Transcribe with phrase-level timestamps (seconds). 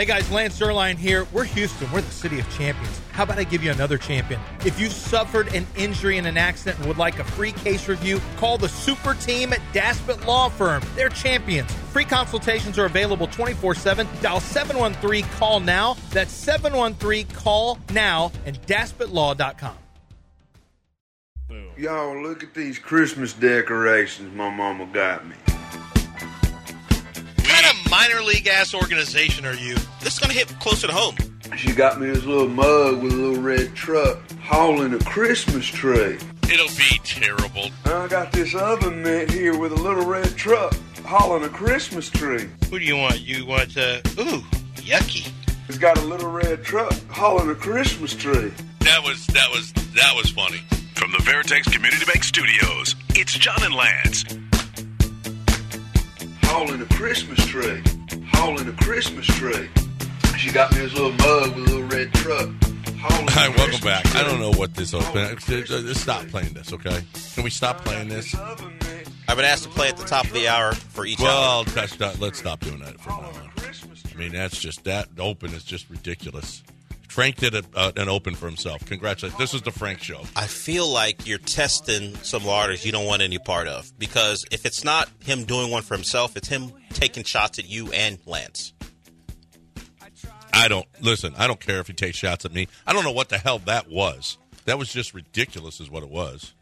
[0.00, 1.26] Hey guys, Lance Zierlein here.
[1.30, 1.92] We're Houston.
[1.92, 3.02] We're the city of champions.
[3.12, 4.40] How about I give you another champion?
[4.64, 8.18] If you've suffered an injury in an accident and would like a free case review,
[8.38, 10.82] call the super team at Daspit Law Firm.
[10.96, 11.70] They're champions.
[11.92, 14.08] Free consultations are available 24 7.
[14.22, 15.98] Dial 713 Call Now.
[16.12, 19.76] That's 713 Call Now and DaspitLaw.com.
[21.76, 25.36] Y'all, look at these Christmas decorations my mama got me.
[27.70, 29.76] What kind of minor league ass organization are you?
[30.00, 31.14] This is going to hit closer to home.
[31.56, 36.18] She got me this little mug with a little red truck hauling a Christmas tree.
[36.50, 37.70] It'll be terrible.
[37.84, 42.48] I got this oven mitt here with a little red truck hauling a Christmas tree.
[42.70, 43.20] Who do you want?
[43.20, 44.42] You want, uh, ooh,
[44.74, 45.30] yucky.
[45.68, 48.52] It's got a little red truck hauling a Christmas tree.
[48.80, 50.60] That was, that was, that was funny.
[50.96, 54.24] From the Veritex Community Bank Studios, it's John and Lance.
[56.50, 57.80] Hauling a Christmas tree.
[58.32, 59.68] Hauling a Christmas tree.
[60.36, 62.48] She got me this little mug with a little red truck.
[62.98, 64.04] Hauling Hi, welcome back.
[64.16, 65.06] I don't know what this open.
[65.06, 67.02] Hauling a Christmas Stop playing this, okay?
[67.34, 68.34] Can we stop playing this?
[68.34, 71.26] I've been asked to play at the top of the hour for each hour.
[71.26, 73.46] Well, that's not, let's stop doing that from now on.
[73.56, 76.64] a Christmas I mean, that's just that open is just ridiculous.
[77.10, 78.84] Frank did a, uh, an open for himself.
[78.86, 79.36] Congratulations.
[79.36, 80.22] This is the Frank show.
[80.36, 83.92] I feel like you're testing some waters you don't want any part of.
[83.98, 87.90] Because if it's not him doing one for himself, it's him taking shots at you
[87.92, 88.72] and Lance.
[90.52, 91.34] I don't listen.
[91.36, 92.68] I don't care if he takes shots at me.
[92.86, 94.38] I don't know what the hell that was.
[94.66, 96.54] That was just ridiculous, is what it was.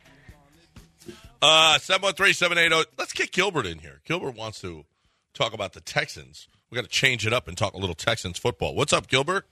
[1.43, 2.85] Uh, seven one three seven eight zero.
[2.97, 4.01] Let's get Gilbert in here.
[4.05, 4.87] Gilbert wants to
[5.35, 6.49] talk about the Texans.
[6.71, 8.75] We got to change it up and talk a little Texans football.
[8.75, 9.47] What's up, Gilbert?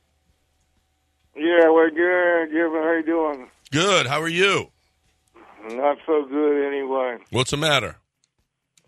[1.36, 2.52] Yeah, we're good.
[2.52, 3.48] Gilbert, how you doing?
[3.70, 4.06] Good.
[4.06, 4.70] How are you?
[5.68, 7.18] Not so good anyway.
[7.30, 7.96] What's the matter?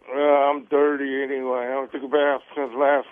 [0.08, 1.66] Uh, I'm dirty anyway.
[1.66, 3.06] I haven't took a bath since last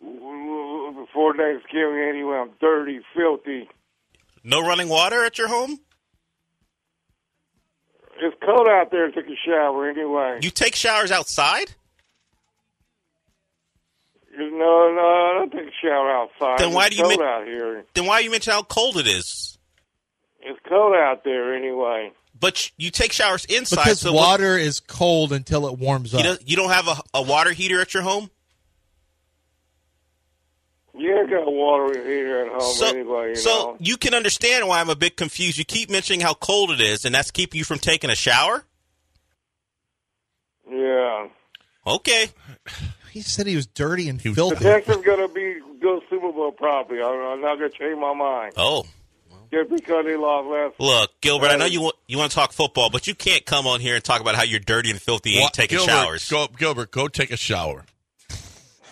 [0.00, 2.36] before Thanksgiving anyway.
[2.36, 3.68] I'm dirty, filthy.
[4.44, 5.78] No running water at your home?
[8.18, 10.38] It's cold out there to take a shower anyway.
[10.40, 11.74] You take showers outside?
[14.38, 16.58] No, no, I don't take a shower outside.
[16.58, 17.84] Then why it's do you cold make- out here?
[17.94, 19.58] Then why you mention how cold it is?
[20.40, 22.12] It's cold out there anyway.
[22.38, 26.24] But you take showers inside, Because so water is cold until it warms you up.
[26.24, 28.30] don't, you don't have a, a water heater at your home?
[30.98, 33.28] Yeah, I got a water heater at home so, anyway.
[33.30, 33.76] You so know.
[33.80, 35.58] you can understand why I'm a bit confused.
[35.58, 38.64] You keep mentioning how cold it is, and that's keeping you from taking a shower.
[40.70, 41.28] Yeah.
[41.86, 42.28] Okay,
[43.16, 44.56] He said he was dirty and He was- The.
[44.56, 47.00] Texans gonna be go Super Bowl probably.
[47.02, 48.52] I'm, I'm not gonna change my mind.
[48.58, 48.84] Oh,
[49.50, 51.46] Just because they lost last look, Gilbert.
[51.46, 53.94] I know you want you want to talk football, but you can't come on here
[53.94, 56.28] and talk about how you're dirty and filthy and Wa- ain't taking Gilbert, showers.
[56.28, 57.86] Go, Gilbert, go take a shower.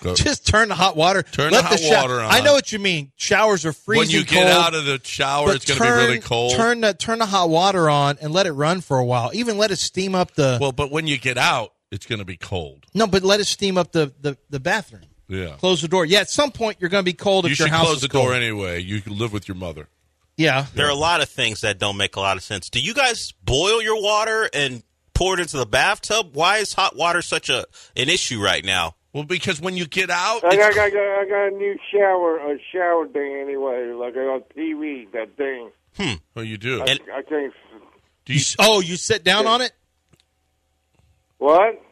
[0.02, 0.14] Go.
[0.14, 1.22] Just turn the hot water.
[1.22, 2.30] Turn Let the hot sho- water on.
[2.32, 3.12] I know what you mean.
[3.16, 5.90] Showers are freezing when you get cold, out of the shower, it's going to be
[5.90, 6.54] really cold.
[6.54, 9.32] Turn the turn the hot water on and let it run for a while.
[9.34, 10.56] Even let it steam up the.
[10.62, 12.84] well, but when you get out, it's going to be cold.
[12.94, 15.02] no, but let it steam up the the, the bathroom.
[15.28, 15.56] Yeah.
[15.58, 16.04] Close the door.
[16.04, 17.96] Yeah, at some point you're going to be cold You if your should house close
[17.96, 18.82] is the door anyway.
[18.82, 19.88] You can live with your mother.
[20.36, 20.66] Yeah.
[20.74, 22.68] There are a lot of things that don't make a lot of sense.
[22.68, 24.82] Do you guys boil your water and
[25.14, 26.34] pour it into the bathtub?
[26.34, 27.64] Why is hot water such a
[27.96, 28.96] an issue right now?
[29.14, 31.78] Well, because when you get out, I got, it's- I got, I got a new
[31.92, 35.70] shower, a shower thing anyway, like on TV, that thing.
[35.96, 36.14] Hmm.
[36.36, 36.82] Oh, you do.
[36.82, 37.54] I, And- I can't.
[38.26, 39.70] Do You, you, oh, you sit down on it.
[41.44, 41.82] What?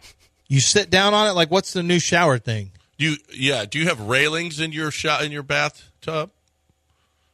[0.48, 1.32] You sit down on it.
[1.32, 2.72] Like what's the new shower thing?
[2.98, 3.64] do you, yeah.
[3.64, 6.30] Do you have railings in your shot in your bathtub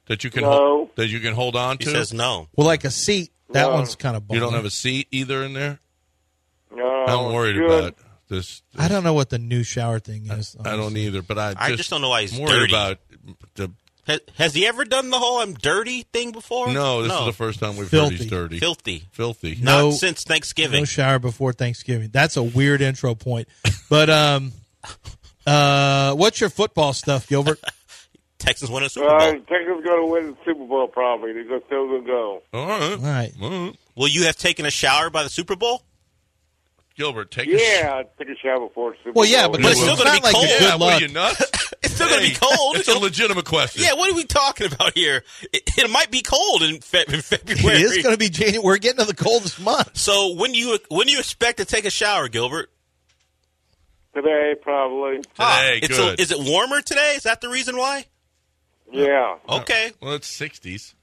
[0.06, 0.50] that you can No.
[0.50, 1.90] hold, that you can hold on He to?
[1.90, 2.48] says no.
[2.56, 3.30] Well, like a seat.
[3.50, 3.74] That No.
[3.74, 4.24] one's kind of.
[4.30, 5.78] you don't have a seat either in there.
[6.74, 7.04] No.
[7.06, 7.70] I'm worried good.
[7.70, 7.94] about
[8.28, 8.62] this.
[8.76, 10.56] I don't know what the new shower thing is.
[10.64, 12.72] I don't either, but I just, I just don't know why he's I'm worried dirty.
[12.72, 12.98] about
[13.54, 13.70] the.
[14.08, 16.72] Has, has he ever done the whole "I'm dirty" thing before?
[16.72, 17.20] No, this no.
[17.20, 18.28] is the first time we've heard he's Filthy.
[18.28, 19.02] dirty, filthy.
[19.12, 19.58] filthy.
[19.62, 19.90] No.
[19.90, 20.80] Not since Thanksgiving.
[20.80, 22.08] No shower before Thanksgiving.
[22.12, 23.48] That's a weird intro point.
[23.90, 24.52] But um,
[25.46, 27.60] uh, what's your football stuff, Gilbert?
[28.38, 29.16] Texas win a Super Bowl.
[29.18, 31.32] Uh, Texans going to win the Super Bowl probably.
[31.32, 32.42] They're gonna- still going to go.
[32.54, 33.32] All right, All right.
[33.42, 33.76] All right.
[33.96, 35.82] Will you have taken a shower by the Super Bowl?
[36.98, 39.62] Gilbert, take a sh- Yeah, I took a shower before the Super Well, yeah, but
[39.62, 40.44] But it's it's, still gonna be like cold.
[40.44, 41.42] a Yeah, good what are you nuts?
[41.80, 42.76] It's still going to be cold.
[42.76, 43.82] It's a legitimate question.
[43.84, 45.22] yeah, what are we talking about here?
[45.52, 47.78] It, it might be cold in, Fe- in February.
[47.78, 48.58] It is going to be January.
[48.64, 49.96] We're getting to the coldest month.
[49.96, 52.70] so when do you when do you expect to take a shower, Gilbert?
[54.14, 55.20] Today, probably.
[55.38, 56.18] Ah, today, it's good.
[56.18, 57.14] A, is it warmer today?
[57.16, 58.06] Is that the reason why?
[58.90, 59.36] Yeah.
[59.48, 59.92] Okay.
[60.00, 60.94] Well, it's 60s.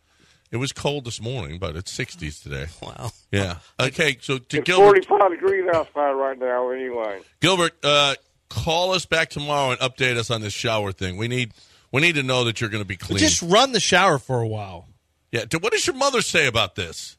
[0.52, 2.68] It was cold this morning, but it's 60s today.
[2.82, 3.12] Wow.
[3.32, 3.58] Yeah.
[3.80, 7.20] Okay, so to It's Gilbert, 45 degrees outside right now anyway.
[7.40, 8.16] Gilbert, uh,
[8.50, 11.18] call us back tomorrow and update us on this shower thing.
[11.18, 11.52] We need
[11.92, 13.18] we need to know that you're going to be clean.
[13.18, 14.88] Just run the shower for a while.
[15.32, 15.46] yeah.
[15.60, 17.18] What does your mother say about this?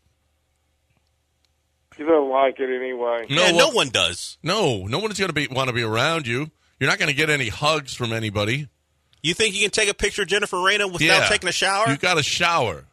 [1.97, 3.27] She doesn't like it anyway.
[3.31, 4.37] No, yeah, no one does.
[4.43, 6.51] No, no one's going to be want to be around you.
[6.79, 8.69] You're not going to get any hugs from anybody.
[9.23, 11.29] You think you can take a picture of Jennifer Reyna without yeah.
[11.29, 11.89] taking a shower?
[11.89, 12.85] You got a shower.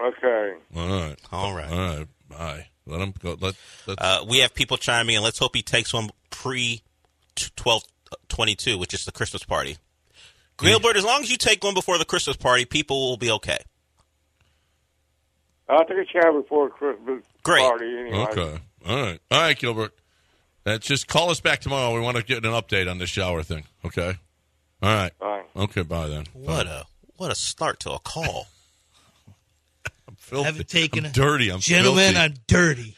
[0.00, 0.54] Okay.
[0.76, 1.16] All right.
[1.32, 1.70] All right.
[1.70, 2.06] All right.
[2.28, 2.66] Bye.
[2.86, 3.36] Let him go.
[3.40, 3.54] Let.
[3.86, 5.22] let Uh, we have people chiming in.
[5.22, 6.82] Let's hope he takes one pre
[7.56, 7.82] twelve
[8.28, 9.76] twenty two, which is the Christmas party.
[10.58, 13.58] Gilbert, as long as you take one before the Christmas party, people will be okay.
[15.68, 17.60] I'll take a shower before Christmas Great.
[17.60, 18.26] party anyway.
[18.30, 18.58] okay.
[18.86, 19.20] All right.
[19.30, 19.92] All right, Gilbert.
[20.64, 21.94] That's just call us back tomorrow.
[21.94, 23.64] We want to get an update on this shower thing.
[23.84, 24.18] Okay.
[24.82, 25.12] All right.
[25.18, 25.42] Bye.
[25.56, 25.82] Okay.
[25.82, 26.24] Bye then.
[26.32, 26.86] What a
[27.16, 28.46] what a start to a call.
[30.28, 30.44] Filthy.
[30.46, 31.50] haven't taken I'm a- dirty.
[31.52, 32.18] I'm Gentlemen, filthy.
[32.18, 32.94] I'm dirty.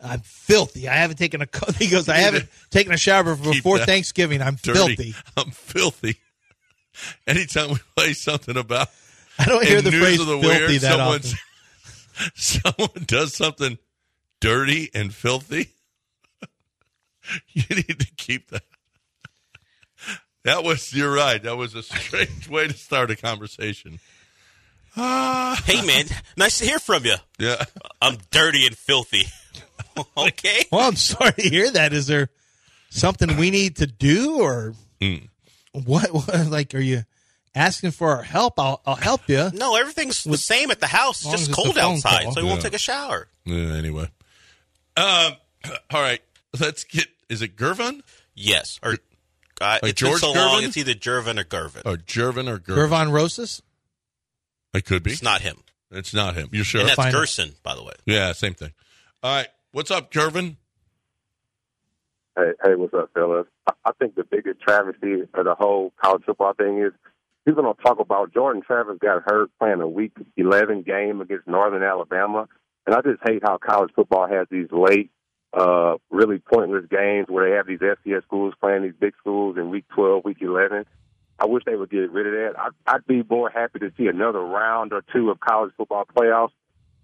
[0.00, 0.88] I'm filthy.
[0.88, 1.46] I haven't taken a.
[1.78, 2.08] He goes.
[2.08, 4.42] I haven't taken a shower before Thanksgiving.
[4.42, 4.78] I'm dirty.
[4.96, 5.14] filthy.
[5.36, 6.16] I'm filthy.
[7.26, 8.88] Anytime we play something about
[9.38, 11.30] I don't hear the phrase of the filthy weird, that often.
[12.34, 13.78] someone does something
[14.40, 15.70] dirty and filthy,
[17.52, 18.62] you need to keep that.
[20.44, 21.42] That was you're right.
[21.42, 23.98] That was a strange way to start a conversation.
[25.64, 26.06] hey man,
[26.36, 27.16] nice to hear from you.
[27.38, 27.62] Yeah.
[28.00, 29.24] I'm dirty and filthy.
[30.16, 30.64] okay.
[30.72, 31.92] Well, I'm sorry to hear that.
[31.92, 32.30] Is there
[32.90, 35.16] something we need to do, or Hmm.
[35.72, 36.46] what, what?
[36.48, 37.04] Like, are you
[37.54, 38.58] asking for our help?
[38.58, 39.50] I'll, I'll help you.
[39.52, 41.24] No, everything's the same at the house.
[41.26, 42.32] It's just cold outside, call.
[42.32, 42.64] so he won't Yeah.
[42.64, 43.28] take a shower.
[43.44, 44.08] Yeah, anyway.
[44.96, 45.34] Um.
[45.90, 46.20] All right.
[46.58, 47.06] Let's get.
[47.28, 48.00] Is it Gervin
[48.34, 48.96] Yes, or
[49.60, 50.62] uh, it's George been so long.
[50.62, 51.82] It's either Gervin or Gervin.
[51.84, 52.76] or Gervin or Gervin?
[52.88, 53.62] Gervon Rosas.
[54.76, 55.12] It could be.
[55.12, 55.56] It's not him,
[55.90, 56.48] It's not him.
[56.52, 56.80] You're sure?
[56.82, 57.18] and that's Find out.
[57.20, 57.94] Gerson, by the way.
[58.04, 58.72] Yeah, same thing.
[59.22, 59.48] All right.
[59.72, 60.56] What's up, Gervin?
[62.36, 63.46] Hey, hey, what's up, fellas?
[63.66, 66.92] I, I think the biggest travesty of the whole college football thing is
[67.46, 71.82] people don't talk about Jordan Travis got hurt playing a Week 11 game against Northern
[71.82, 72.46] Alabama,
[72.86, 75.10] and I just hate how college football has these late,
[75.54, 79.70] uh, really pointless games where they have these FCS schools playing these big schools in
[79.70, 80.84] Week 12, Week 11.
[81.38, 82.60] I wish they would get rid of that.
[82.60, 86.52] I'd, I'd be more happy to see another round or two of college football playoffs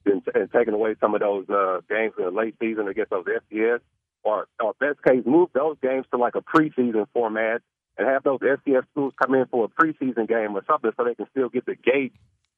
[0.06, 3.26] and, and taking away some of those uh, games in the late season against those
[3.26, 3.80] FCS
[4.22, 7.60] or, or best case, move those games to like a preseason format
[7.98, 11.14] and have those FCS schools come in for a preseason game or something so they
[11.14, 12.14] can still get the gate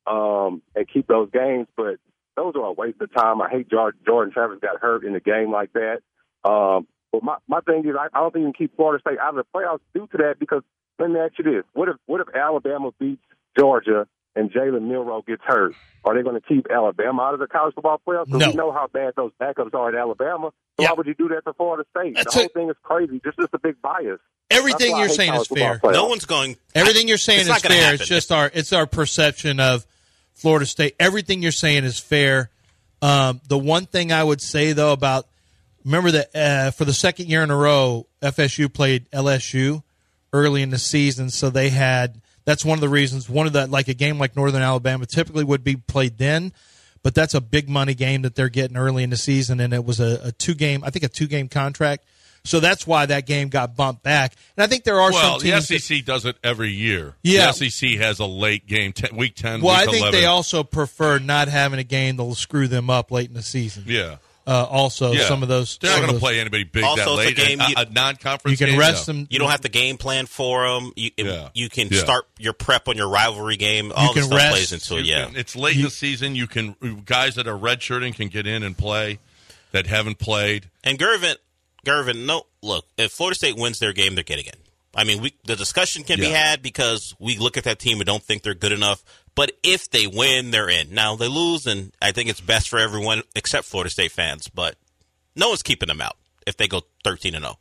[0.06, 1.66] um, and keep those games.
[1.76, 1.96] But
[2.36, 3.42] those are a waste of time.
[3.42, 6.00] I hate Jordan, Jordan Travis got hurt in a game like that.
[6.48, 6.86] Um,
[7.20, 9.36] but my, my thing is, I, I don't think you can keep Florida State out
[9.36, 10.62] of the playoffs due to that because
[10.98, 13.22] let me ask you this: What if what if Alabama beats
[13.58, 14.06] Georgia
[14.36, 15.74] and Jalen Milroe gets hurt?
[16.04, 18.30] Are they going to keep Alabama out of the college football playoffs?
[18.30, 18.48] 'Cause No.
[18.50, 20.50] we know how bad those backups are at Alabama.
[20.76, 20.90] So Yeah.
[20.90, 22.14] why would you do that to Florida State?
[22.16, 22.52] That's the whole it.
[22.52, 23.20] thing is crazy.
[23.24, 24.20] This is a big bias.
[24.50, 25.80] Everything That's why I you're saying is fair.
[25.82, 26.56] No one's going.
[26.74, 27.72] Everything you're saying is fair.
[27.80, 27.94] happen.
[27.94, 29.86] It's just our it's our perception of
[30.34, 30.94] Florida State.
[31.00, 32.50] Everything you're saying is fair.
[33.00, 35.26] Um, the one thing I would say though about
[35.84, 39.82] remember that uh, for the second year in a row, FSU played LSU
[40.32, 43.28] early in the season, so they had that's one of the reasons.
[43.28, 46.52] One of the like a game like Northern Alabama typically would be played then,
[47.02, 49.84] but that's a big money game that they're getting early in the season, and it
[49.84, 52.04] was a, a two game, I think a two game contract.
[52.46, 54.34] So that's why that game got bumped back.
[54.54, 55.66] And I think there are Well, some the teams.
[55.68, 57.14] that- SEC does it every year.
[57.22, 57.50] Yeah.
[57.52, 60.12] The SEC has a late game, ten, week 10, Well, I think 11.
[60.20, 63.84] they also prefer not having a game that'll screw them up late in the season.
[63.86, 64.16] Yeah.
[64.46, 65.26] Uh, also, Yeah.
[65.26, 65.78] some of those.
[65.78, 67.48] They're not going to play anybody big Also, that it's a late.
[67.48, 69.14] game a, you- a non-conference You can game, rest no.
[69.14, 69.26] them.
[69.30, 70.92] You don't have to game plan for them.
[70.96, 71.48] You Yeah.
[71.54, 72.00] you can Yeah.
[72.00, 73.90] start your prep on your rivalry game.
[73.96, 74.52] All can this stuff rest.
[74.52, 75.06] plays into it.
[75.06, 75.24] You Yeah.
[75.26, 76.34] can- it's late in the season.
[76.36, 79.18] You can guys that are redshirting can get in and play
[79.72, 80.68] that haven't played.
[80.82, 81.36] And Gervin,
[81.86, 84.52] Gervin, no, look, if Florida State wins their game, they're getting in.
[84.96, 88.06] I mean, we, the discussion can be had because we look at that team and
[88.06, 89.02] don't think they're good enough.
[89.34, 90.94] But if they win, they're in.
[90.94, 94.48] Now they lose, and I think it's best for everyone except Florida State fans.
[94.48, 94.76] But
[95.34, 97.48] no one's keeping them out if they go thirteen and oh.
[97.48, 97.58] zero.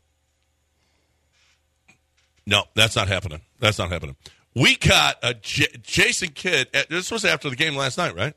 [2.46, 3.40] No, that's not happening.
[3.58, 4.16] That's not happening.
[4.54, 6.68] We got a J- Jason Kidd.
[6.74, 8.34] uh, This was after the game last night, right?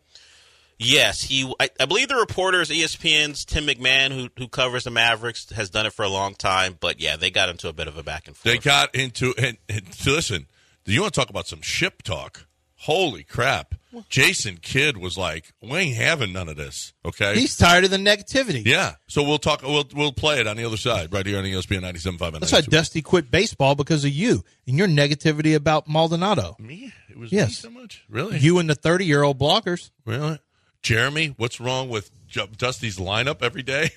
[0.79, 1.51] Yes, he.
[1.59, 5.85] I, I believe the reporters, ESPN's Tim McMahon, who who covers the Mavericks, has done
[5.85, 6.77] it for a long time.
[6.79, 8.43] But yeah, they got into a bit of a back and forth.
[8.43, 10.47] They got into and, and listen.
[10.85, 12.46] Do you want to talk about some ship talk?
[12.81, 13.73] Holy crap!
[14.09, 17.97] Jason Kidd was like, "We ain't having none of this." Okay, He's tired of the
[17.97, 18.63] negativity.
[18.65, 18.95] yeah.
[19.07, 19.63] So we'll talk.
[19.63, 22.51] We'll we'll play it on the other side, right here on ESPN 97.5 and That's
[22.51, 26.55] why Dusty quit baseball because of you and your negativity about Maldonado.
[26.59, 26.93] Me?
[27.09, 27.47] It was Yes.
[27.49, 28.03] me so much.
[28.09, 28.37] Really?
[28.37, 29.89] You and the 30 year old blockers.
[30.05, 30.37] really?
[30.83, 32.11] Jeremy, what's wrong with
[32.57, 33.89] Dusty's lineup every day?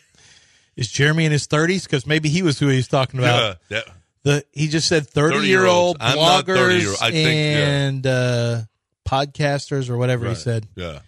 [0.77, 1.85] Is Jeremy in his thirties?
[1.85, 3.59] Because maybe he was who he was talking about.
[3.69, 5.99] Yeah, that- The he just said thirty year old 30-year-olds.
[6.01, 7.69] I'm not 30 bloggers year- I think, yeah.
[7.69, 8.61] and uh,
[9.09, 10.37] podcasters or whatever he Right.
[10.37, 10.69] said.
[10.77, 11.01] Yeah.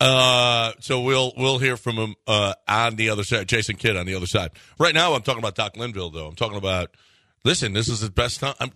[0.00, 4.04] Uh, so we'll we'll hear from him uh, on the other side, Jason Kidd on
[4.06, 4.50] the other side.
[4.78, 6.26] Right now, I'm talking about Doc Linville, though.
[6.26, 6.94] I'm talking about.
[7.44, 8.70] Listen, this is the best time, I'm,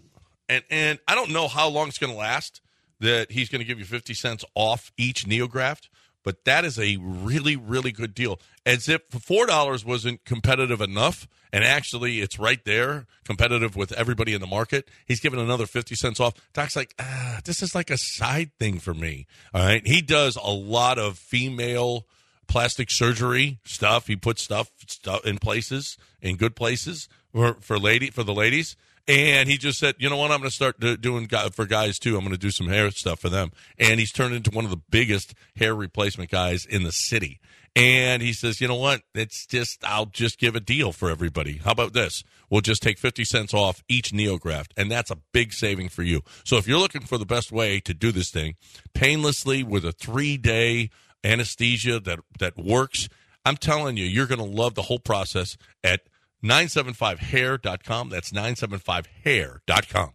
[0.49, 2.61] and and I don't know how long it's going to last.
[3.01, 5.89] That he's going to give you 50 cents off each Neograft,
[6.27, 8.41] but that is a really really good deal.
[8.67, 14.35] As if four dollars wasn't competitive enough, and actually it's right there, competitive with everybody
[14.35, 14.89] in the market.
[15.07, 16.35] He's giving another 50 cents off.
[16.53, 19.29] Doc's like, ah, this is like a side thing for me.
[19.55, 19.87] All right.
[19.87, 22.09] He does a lot of female
[22.49, 24.09] plastic surgery stuff.
[24.09, 28.77] He puts stuff, stuff in places, in good places for, for lady, for the ladies.
[29.09, 30.33] And he just said, you know what?
[30.33, 32.17] I'm going to start doing for guys too.
[32.17, 33.53] I'm going to do some hair stuff for them.
[33.79, 37.41] And he's turned into one of the biggest hair replacement guys in the city.
[37.77, 39.03] And he says, you know what?
[39.15, 41.59] It's just, I'll just give a deal for everybody.
[41.59, 42.25] How about this?
[42.49, 44.69] We'll just take 50 cents off each Neograft.
[44.79, 46.23] And that's a big saving for you.
[46.43, 48.55] So if you're looking for the best way to do this thing
[48.95, 50.91] painlessly with a three day
[51.23, 53.09] anesthesia that, that works,
[53.45, 56.01] I'm telling you, you're going to love the whole process at
[56.47, 58.09] 975hair.com.
[58.11, 60.13] That's 975hair.com.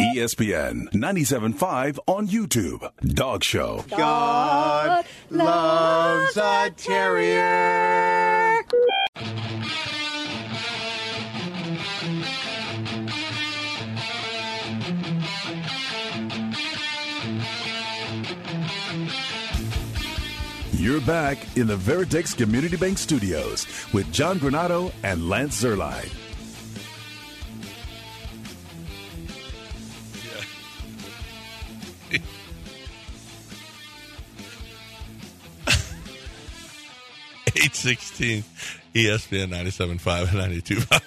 [0.00, 2.90] ESPN 97.5 on YouTube.
[3.14, 3.84] Dog Show.
[3.88, 8.31] God loves a terrier.
[20.82, 26.10] You're back in the Veritex Community Bank Studios with John Granato and Lance Zierlein.
[32.10, 32.18] Yeah.
[37.64, 38.42] Eight sixteen,
[38.92, 41.00] ESPN 97.5 and 92.5.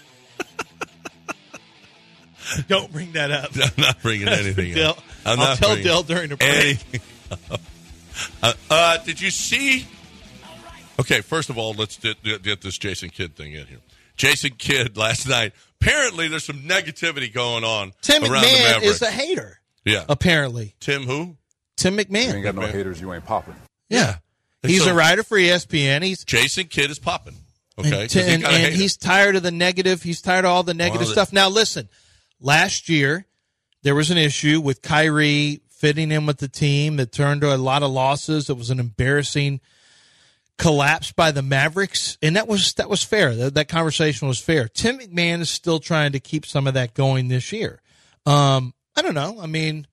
[2.69, 3.49] Don't bring that up.
[3.61, 4.99] I'm not bringing anything Dell- up.
[5.25, 6.77] I'm I'll tell bringing Dell during the break.
[8.45, 8.71] Anything up.
[8.71, 9.85] Uh, uh, did you see?
[10.99, 13.79] Okay, first of all, let's get, get get this Jason Kidd thing in here.
[14.15, 15.53] Jason Kidd last night.
[15.81, 17.91] Apparently, there's some negativity going on.
[18.01, 18.95] Tim around the McMahon Mavericks.
[18.95, 19.59] is a hater.
[19.83, 20.05] yeah.
[20.07, 20.73] apparently.
[20.79, 21.35] Tim who?
[21.75, 22.27] Tim McMahon.
[22.29, 23.55] You ain't got no haters, you ain't popping.
[23.89, 24.15] Yeah.
[24.63, 26.01] And He's so a writer for ESPN.
[26.01, 27.35] He's Jason Kidd is popping.
[27.77, 30.01] Okay, and, 'Cause he and, kinda and he's tired of the negative.
[30.01, 31.33] He's tired of all the negative Well, stuff.
[31.33, 31.89] Now, listen,
[32.39, 33.25] last year
[33.83, 37.57] there was an issue with Kyrie fitting in with the team that turned to a
[37.57, 38.49] lot of losses.
[38.49, 39.61] It was an embarrassing
[40.57, 43.35] collapse by the Mavericks, and that was that was fair.
[43.35, 44.67] That, that conversation was fair.
[44.67, 47.81] Tim McMahon is still trying to keep some of that going this year.
[48.25, 49.39] Um, I don't know.
[49.39, 49.87] I mean,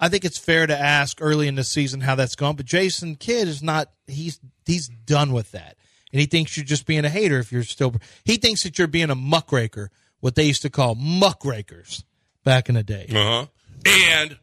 [0.00, 3.16] I think it's fair to ask early in the season how that's gone, but Jason
[3.16, 3.90] Kidd is not.
[4.06, 5.76] He's he's done with that,
[6.12, 7.94] and he thinks you're just being a hater if you're still.
[8.24, 12.04] He thinks that you're being a muckraker, what they used to call muckrakers
[12.44, 13.06] back in the day.
[13.10, 13.46] Uh huh.
[13.86, 14.38] And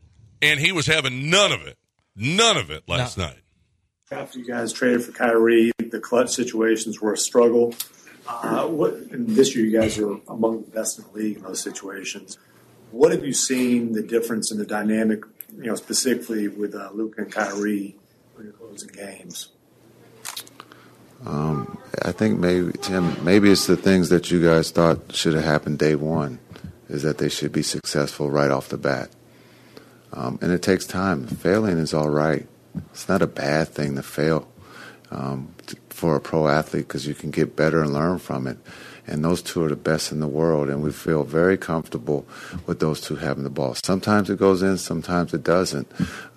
[0.48, 1.78] and he was having none of it,
[2.16, 3.40] none of it last night.
[4.12, 7.74] After you guys traded for Kyrie, the clutch situations were a struggle.
[8.28, 11.44] Uh, what, and this year, you guys are among the best in the league in
[11.44, 12.38] those situations.
[12.92, 15.24] What have you seen the difference in the dynamic,
[15.58, 17.96] you know, specifically with uh, Luke and Kyrie
[18.34, 19.50] when you're closing games?
[21.26, 25.44] Um, I think maybe Tim, maybe it's the things that you guys thought should have
[25.46, 26.40] happened day one,
[26.90, 29.10] is that they should be successful right off the bat.
[30.14, 31.28] Um, and it takes time.
[31.28, 32.48] Failing is all right.
[32.92, 34.48] It's not a bad thing to fail
[35.12, 35.54] um,
[35.90, 38.58] for a pro athlete because you can get better and learn from it.
[39.08, 42.26] And those two are the best in the world, and we feel very comfortable
[42.66, 43.76] with those two having the ball.
[43.84, 45.88] Sometimes it goes in, sometimes it doesn't,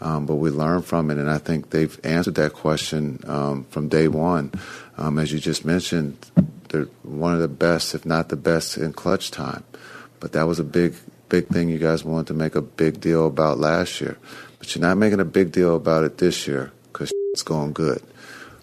[0.02, 1.16] um, but we learn from it.
[1.16, 4.52] And I think they've answered that question um, from day one.
[4.98, 6.18] Um, as you just mentioned,
[6.68, 9.64] they're one of the best, if not the best, in clutch time.
[10.20, 10.94] But that was a big,
[11.28, 14.18] big thing you guys wanted to make a big deal about last year.
[14.58, 18.02] But you're not making a big deal about it this year because it's going good,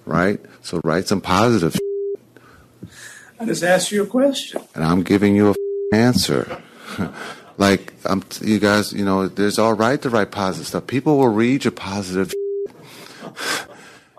[0.06, 0.40] right?
[0.62, 1.76] So write some positive
[3.40, 4.62] I just asked you a question.
[4.74, 5.56] and I'm giving you a
[5.96, 6.62] answer.
[7.58, 10.88] like I'm, you guys, you know, there's all right to write positive stuff.
[10.88, 12.34] People will read your positive.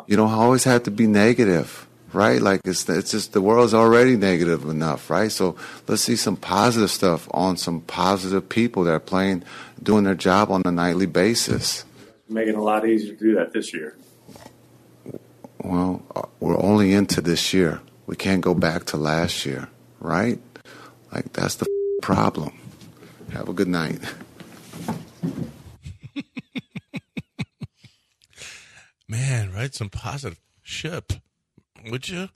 [0.06, 2.40] you don't always have to be negative, right?
[2.40, 5.30] Like it's it's just the world's already negative enough, right?
[5.30, 9.44] So let's see some positive stuff on some positive people that are playing,
[9.82, 11.84] doing their job on a nightly basis.
[12.28, 13.96] Making it a lot easier to do that this year.
[15.62, 17.80] Well, uh, we're only into this year.
[18.06, 19.68] We can't go back to last year,
[20.00, 20.38] right?
[21.12, 21.66] Like that's the
[22.02, 22.58] problem.
[23.32, 23.98] Have a good night.
[29.08, 31.12] Man, write some positive ship,
[31.90, 32.28] would you?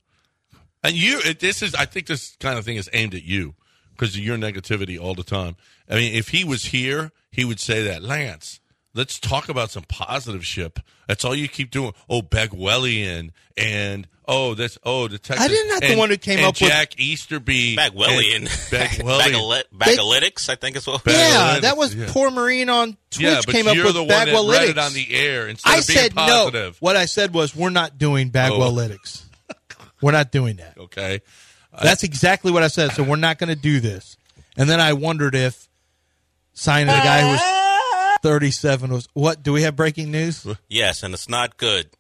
[0.83, 3.54] And you, this is, I think this kind of thing is aimed at you
[3.92, 5.57] because of your negativity all the time.
[5.88, 8.61] I mean, if he was here, he would say that, Lance,
[8.95, 10.80] let's talk about some positive ship.
[11.07, 11.92] That's all you keep doing.
[12.09, 15.45] Oh, Bagwellian and oh, that's oh the Texas.
[15.45, 18.37] I did not the one who came and up with- Jack Easterby, Bagwellian.
[18.37, 19.64] and Bagwellian.
[19.75, 21.04] Bagalytics, I think is what.
[21.04, 22.07] Bag- yeah, Bagalytics, that was yeah.
[22.11, 24.78] poor Marine on Twitch yeah, but came up you're with the one that read it
[24.78, 26.75] on the air instead I of being said positive.
[26.75, 26.87] no.
[26.87, 28.38] What I said was we're not doing oh.
[28.38, 29.25] Bagwellytics.
[30.00, 30.76] We're not doing that.
[30.78, 31.21] Okay.
[31.83, 32.92] That's exactly what I said.
[32.92, 34.16] So we're not going to do this.
[34.57, 35.69] And then I wondered if
[36.52, 39.42] signing a guy who was 37 was what?
[39.42, 40.47] Do we have breaking news?
[40.69, 41.90] Yes, and it's not good.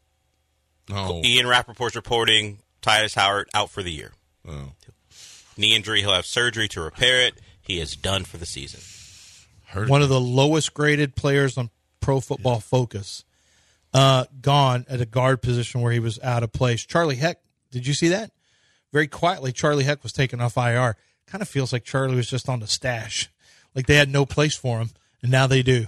[0.88, 1.22] No.
[1.24, 4.12] Ian Rapoport's reporting Tytus Howard out for the year.
[4.48, 4.72] Oh.
[5.56, 6.00] Knee injury.
[6.00, 7.34] He'll have surgery to repair it.
[7.60, 8.80] He is done for the season.
[9.66, 13.24] Heard One of the lowest graded players on Pro Football Focus,
[13.94, 16.84] uh, gone at a guard position where he was out of place.
[16.84, 17.40] Charlie Heck,
[17.70, 18.30] did you see that?
[18.92, 20.96] Very quietly, Charlie Heck was taken off IR.
[21.26, 23.30] Kind of feels like Charlie was just on the stash,
[23.74, 24.90] like they had no place for him,
[25.22, 25.86] and now they do.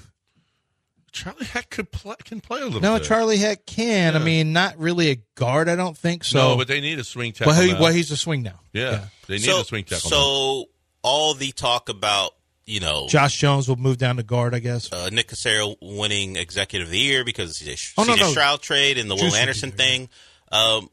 [1.10, 3.06] Charlie Heck could play, can play a little No, bit.
[3.06, 4.16] Charlie Heck can.
[4.16, 6.38] I mean, not really a guard, I don't think so.
[6.52, 7.52] no, but they need a swing tackle.
[7.52, 8.60] well, he, well, he's a swing now.
[8.72, 10.08] yeah, they need so, a swing tackle.
[10.10, 10.16] now.
[10.16, 10.64] So
[11.02, 12.30] all the talk about
[12.64, 14.90] you know Josh Jones will move down to guard, I guess.
[14.90, 18.30] uh, Nick Caserio winning Executive of the Year because he's a Oh, no, CJ no.
[18.30, 20.08] Stroud trade and the Juice Will Anderson there, thing.
[20.50, 20.88] Um,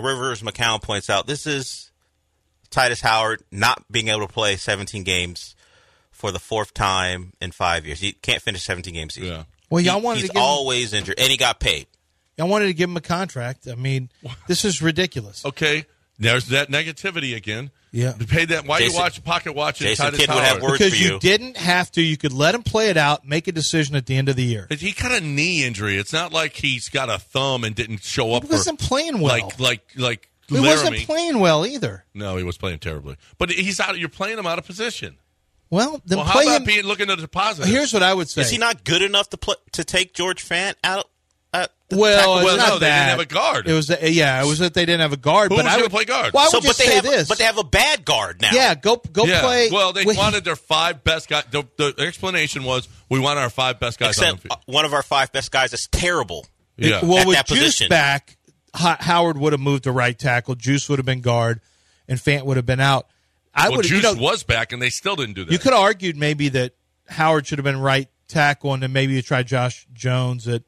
[0.00, 1.90] Rivers McCown points out this is
[2.70, 5.54] Tytus Howard not being able to play 17 games
[6.10, 8.00] for the fourth time in five years.
[8.00, 9.14] He can't finish 17 games.
[9.14, 9.28] Season.
[9.30, 9.44] yeah.
[9.70, 11.86] Well, y'all He- wanted he's to give him, always injured, and he got paid.
[12.38, 13.66] y'all wanted to give him a contract.
[13.68, 14.10] I mean,
[14.46, 15.44] this is ridiculous.
[15.44, 15.84] Okay,
[16.22, 17.70] there's that negativity again.
[17.90, 18.14] Yeah.
[18.18, 18.66] You paid that.
[18.66, 20.62] Why do you watch pocket watching Jason Tytus Kidd would have Howard?
[20.62, 21.18] words because for you you.
[21.20, 22.00] didn't have to.
[22.02, 24.42] You could let him play it out, make a decision at the end of the
[24.44, 24.66] year.
[24.70, 25.96] He got a knee injury.
[25.98, 28.44] It's not like he's got a thumb and didn't show up.
[28.44, 29.34] He wasn't for, playing well.
[29.38, 32.04] Like like like he wasn't playing well either.
[32.14, 33.16] No, he was playing terribly.
[33.38, 33.98] But he's out.
[33.98, 35.18] You're playing him out of position.
[35.68, 36.64] Well, then Well, how play about him.
[36.66, 37.70] being looking at the positive?
[37.70, 38.42] Here's what I would say.
[38.42, 41.08] Is he not good enough to play, to take George Fant out?
[41.54, 42.34] At well, tackle?
[42.44, 43.68] Well, not no, they didn't have a guard.
[43.68, 45.50] It was that- yeah, it was that they didn't have a guard.
[45.50, 46.32] Who but was I gonna would play guard?
[46.32, 47.28] Well, I would so, just but they say have, this.
[47.28, 48.50] but they have a bad guard now.
[48.52, 49.42] yeah, go go yeah.
[49.42, 49.68] play.
[49.70, 51.44] Well, they well, wanted their five best guys.
[51.50, 54.52] The, the explanation was we want our five best guys on the except field.
[54.52, 56.46] uh, one of our five best guys is terrible.
[56.78, 57.04] Yeah.
[57.04, 57.88] Well, at with that Juice position.
[57.90, 58.38] back,
[58.74, 60.54] Ho- Howard would have moved to right tackle.
[60.54, 61.60] Juice would have been guard,
[62.08, 63.08] and Fant would have been out.
[63.54, 63.86] I well, would.
[63.86, 65.52] Juice You, know, was back, and they still didn't do that.
[65.52, 66.72] you could have argued maybe that
[67.08, 70.62] Howard should have been right tackle, and then maybe you try Josh Jones at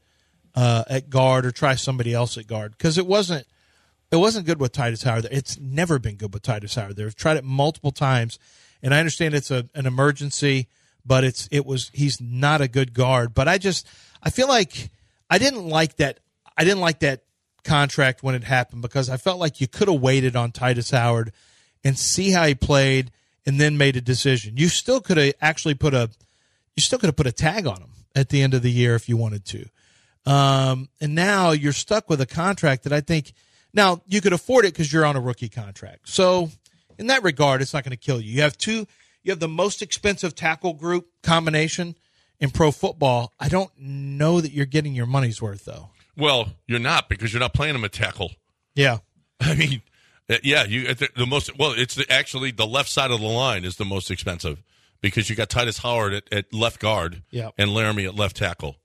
[0.54, 3.46] uh, at guard, or try somebody else at guard because it wasn't
[4.10, 5.26] it wasn't good with Tytus Howard.
[5.30, 6.96] It's never been good with Tytus Howard.
[6.96, 8.38] They've tried it multiple times,
[8.82, 10.68] and I understand it's a, an emergency,
[11.04, 13.34] but it's it was he's not a good guard.
[13.34, 13.86] But I just
[14.22, 14.90] I feel like
[15.28, 16.20] I didn't like that.
[16.56, 17.24] I didn't like that
[17.64, 21.32] contract when it happened because I felt like you could have waited on Tytus Howard
[21.82, 23.10] and see how he played
[23.46, 24.56] and then made a decision.
[24.56, 26.10] You still could have actually put a
[26.76, 28.94] you still could have put a tag on him at the end of the year
[28.94, 29.66] if you wanted to.
[30.26, 33.32] Um, and now you're stuck with a contract that I think
[33.72, 36.08] now you could afford it because you're on a rookie contract.
[36.08, 36.50] So
[36.98, 38.32] in that regard, it's not going to kill you.
[38.36, 38.86] You have two,
[39.22, 41.94] you have the most expensive tackle group combination
[42.40, 43.32] in pro football.
[43.38, 45.90] I don't know that you're getting your money's worth though.
[46.16, 48.32] well, you're not because you're not playing him a tackle.
[48.74, 48.98] Yeah.
[49.40, 49.82] I mean,
[50.30, 51.74] uh, yeah, you the, the most well.
[51.76, 54.62] It's the, actually the left side of the line is the most expensive
[55.02, 57.50] because you got Tytus Howard at, at left guard Yeah.
[57.58, 58.76] and Laremy at left tackle.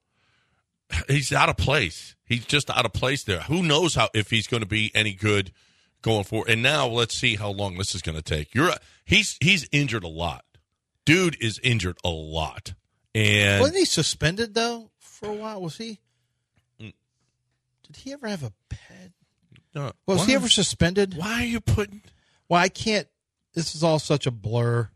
[1.08, 2.16] He's out of place.
[2.26, 3.42] He's just out of place there.
[3.42, 5.52] Who knows how if he's going to be any good
[6.02, 6.50] going forward?
[6.50, 8.54] And now let's see how long this is going to take.
[8.54, 8.72] You're
[9.06, 10.46] he's he's injured a lot.
[11.06, 12.74] Dude is injured a lot,
[13.16, 15.62] and Wasn't he suspended though for a while?
[15.62, 16.00] Was he?
[16.80, 16.94] Mm.
[17.88, 19.12] Did he ever have a ped?
[19.76, 21.16] uh, Was he ever suspended?
[21.18, 22.02] Why are you putting?
[22.48, 23.08] Well, I can't.
[23.54, 24.90] This is all such a blur.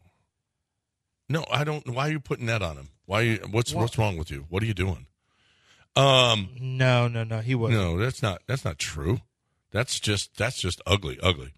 [1.30, 1.88] No, I don't.
[1.90, 2.90] Why are you putting that on him?
[3.06, 3.20] Why?
[3.20, 4.46] Are you, what's what's wrong with you?
[4.50, 5.08] What are you doing?
[5.96, 7.40] Um, No, no, no.
[7.40, 7.82] He wasn't.
[7.82, 9.22] no, that's not that's not true.
[9.72, 11.54] That's just that's just ugly, ugly.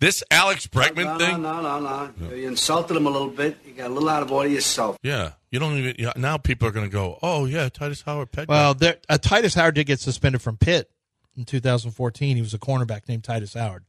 [0.00, 1.42] This Alex Bregman no, thing.
[1.42, 2.34] No, no, no, no.
[2.34, 3.58] You insulted him a little bit.
[3.66, 4.96] You got a little out of order yourself.
[5.02, 5.96] Yeah, you don't even.
[5.98, 7.18] Yeah, now people are going to go.
[7.22, 8.32] Oh yeah, Titus Howard.
[8.32, 10.90] Pet Well, there, uh, Titus Howard did get suspended from Pitt
[11.36, 12.36] in 2014.
[12.36, 13.84] He was a cornerback named Titus Howard.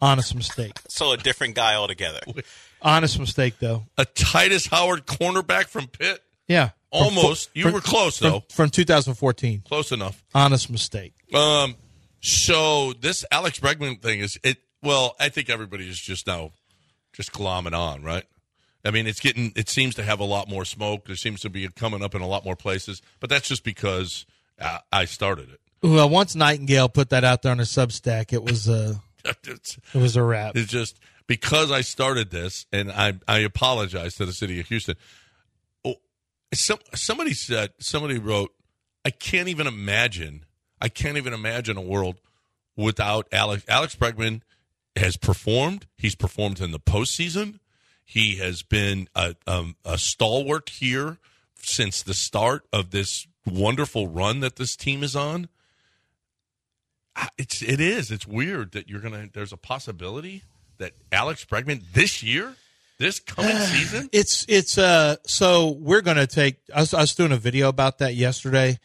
[0.00, 0.72] Honest mistake.
[0.88, 2.20] So a different guy altogether.
[2.80, 3.84] Honest mistake, though.
[3.98, 6.22] a Titus Howard cornerback from Pitt.
[6.48, 6.70] Yeah.
[6.92, 7.50] From Almost.
[7.54, 8.44] You were close, from- though.
[8.50, 9.62] From 2014.
[9.66, 10.24] Close enough.
[10.34, 11.14] Honest mistake.
[11.34, 11.74] Um,
[12.20, 14.58] so this Alex Bregman thing is it.
[14.82, 16.52] Well, I think everybody is just now
[17.12, 18.24] just glomming on, right?
[18.84, 19.52] I mean, it's getting.
[19.56, 21.06] It seems to have a lot more smoke.
[21.06, 24.24] There seems to be coming up in a lot more places, but that's just because
[24.60, 25.60] uh, I started it.
[25.82, 30.16] Well, once Nightingale put that out there on her Substack, it was a It was
[30.16, 30.56] a wrap.
[30.56, 34.94] it's just because I started this, and I I apologize to the city of Houston.
[36.54, 38.52] Some somebody said somebody wrote,
[39.04, 40.44] I can't even imagine.
[40.80, 42.20] I can't even imagine a world
[42.76, 43.64] without Alex.
[43.68, 44.42] Alex Bregman
[44.96, 45.86] has performed.
[45.96, 47.60] He's performed in the postseason.
[48.04, 51.18] He has been a, um, a stalwart here
[51.56, 55.48] since the start of this wonderful run that this team is on.
[57.38, 58.10] It's it is.
[58.10, 59.28] It's weird that you're gonna.
[59.32, 60.42] There's a possibility
[60.78, 62.56] that Alex Bregman this year,
[62.98, 64.08] this coming season.
[64.12, 67.98] It's it's uh so we're gonna take I was, I was doing a video about
[67.98, 68.78] that yesterday.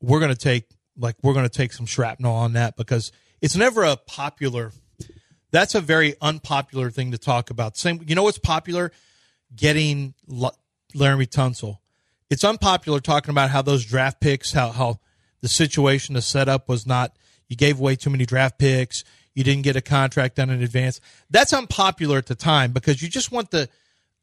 [0.00, 0.64] We're gonna take
[0.96, 4.72] like we're gonna take some shrapnel on that because it's never a popular
[5.50, 7.76] that's a very unpopular thing to talk about.
[7.76, 8.92] Same you know what's popular?
[9.54, 10.56] Getting L-
[10.94, 11.78] Laremy Tunsil.
[12.30, 15.00] It's unpopular talking about how those draft picks, how how
[15.42, 17.14] the situation, the setup was not
[17.48, 21.00] you gave away too many draft picks, you didn't get a contract done in advance.
[21.30, 23.68] That's unpopular at the time because you just want the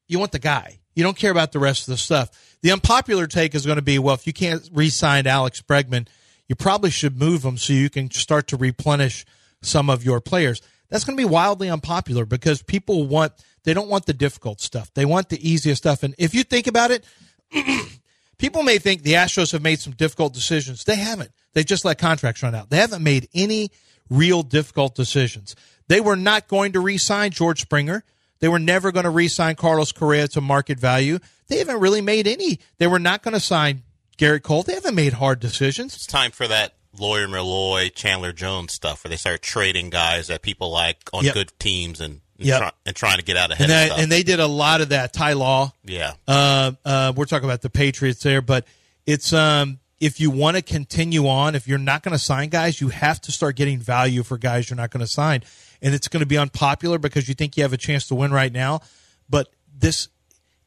[0.08, 0.80] you want the guy.
[0.96, 2.58] You don't care about the rest of the stuff.
[2.62, 6.08] The unpopular take is going to be, well, if you can't re-sign Alex Bregman,
[6.48, 9.26] you probably should move him so you can start to replenish
[9.62, 10.62] some of your players.
[10.90, 14.92] That's going to be wildly unpopular because people want they don't want the difficult stuff.
[14.94, 16.04] They want the easiest stuff.
[16.04, 17.06] And if you think about it,
[18.38, 20.86] people may think the Astros have made some difficult decisions.
[20.86, 21.32] They haven't.
[21.54, 22.70] They just let contracts run out.
[22.70, 23.70] They haven't made any
[24.10, 25.56] real difficult decisions.
[25.88, 28.04] They were not going to re-sign George Springer.
[28.40, 31.20] They were never going to re-sign Carlos Correa to market value.
[31.48, 32.60] They haven't really made any.
[32.78, 33.84] They were not going to sign
[34.18, 34.64] Gerrit Cole.
[34.64, 35.96] They haven't made hard decisions.
[35.96, 40.42] It's time for that Lawyer Milloy, Chandler Jones stuff where they start trading guys that
[40.42, 41.34] people like on Yep.
[41.34, 42.58] good teams and and, Yep.
[42.60, 44.80] try, and trying to get out ahead And, of that, and they did a lot
[44.80, 45.12] of that.
[45.12, 45.74] Ty Law.
[45.84, 46.14] yeah.
[46.26, 48.66] Uh, uh, we're talking about the Patriots there, but
[49.06, 52.80] it's um, if you want to continue on, if you're not going to sign guys,
[52.80, 55.44] you have to start getting value for guys you're not going to sign,
[55.82, 58.32] and it's going to be unpopular because you think you have a chance to win
[58.32, 58.82] right now,
[59.30, 60.08] but this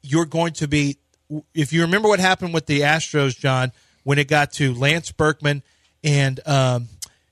[0.02, 0.98] you're going to be.
[1.54, 3.72] If you remember what happened with the Astros, John,
[4.04, 5.62] when it got to Lance Berkman
[6.04, 6.88] and um,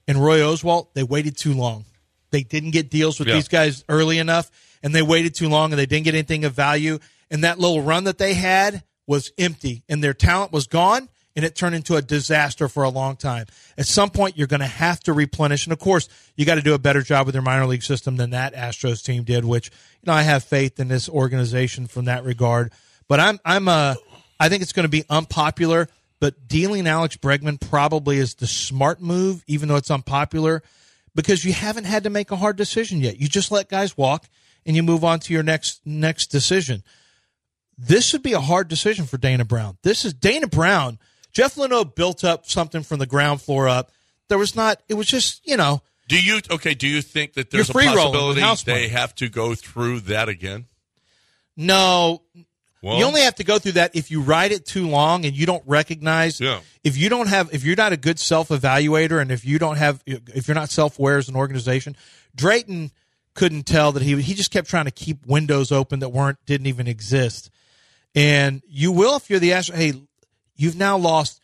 [0.08, 1.84] and Roy Oswalt, they waited too long.
[2.30, 3.34] They didn't get deals with Yeah.
[3.34, 4.50] these guys early enough,
[4.82, 6.98] and they waited too long, and they didn't get anything of value.
[7.30, 11.44] And that little run that they had was empty, and their talent was gone, and
[11.44, 13.46] it turned into a disaster for a long time.
[13.78, 16.62] At some point, you're going to have to replenish, and of course, you got to
[16.62, 19.44] do a better job with your minor league system than that Astros team did.
[19.44, 22.72] Which you know, I have faith in this organization from that regard.
[23.08, 23.94] But I'm I'm uh
[24.38, 25.88] I think it's going to be unpopular.
[26.20, 30.62] But dealing Alex Bregman probably is the smart move, even though it's unpopular
[31.14, 33.18] because you haven't had to make a hard decision yet.
[33.18, 34.28] You just let guys walk
[34.64, 36.82] and you move on to your next next decision.
[37.76, 39.78] This should be a hard decision for Dana Brown.
[39.82, 40.98] This is Dana Brown.
[41.32, 43.92] Jeff Luhnow built up something from the ground floor up.
[44.28, 44.82] There was not.
[44.88, 45.82] It was just you know.
[46.08, 46.74] Do you okay?
[46.74, 50.66] Do you think that there's a possibility they have to go through that again?
[51.56, 52.22] No,
[52.82, 55.36] Well, you only have to go through that if you ride it too long and
[55.36, 56.40] you don't recognize.
[56.40, 56.60] Yeah.
[56.82, 59.76] If you don't have, if you're not a good self evaluator, and if you don't
[59.76, 61.96] have, if you're not self aware as an organization,
[62.34, 62.90] Drayton
[63.34, 66.66] couldn't tell that he he just kept trying to keep windows open that weren't didn't
[66.66, 67.50] even exist.
[68.14, 69.74] And you will if you're the Astros.
[69.74, 69.92] Hey,
[70.60, 71.40] you've now lost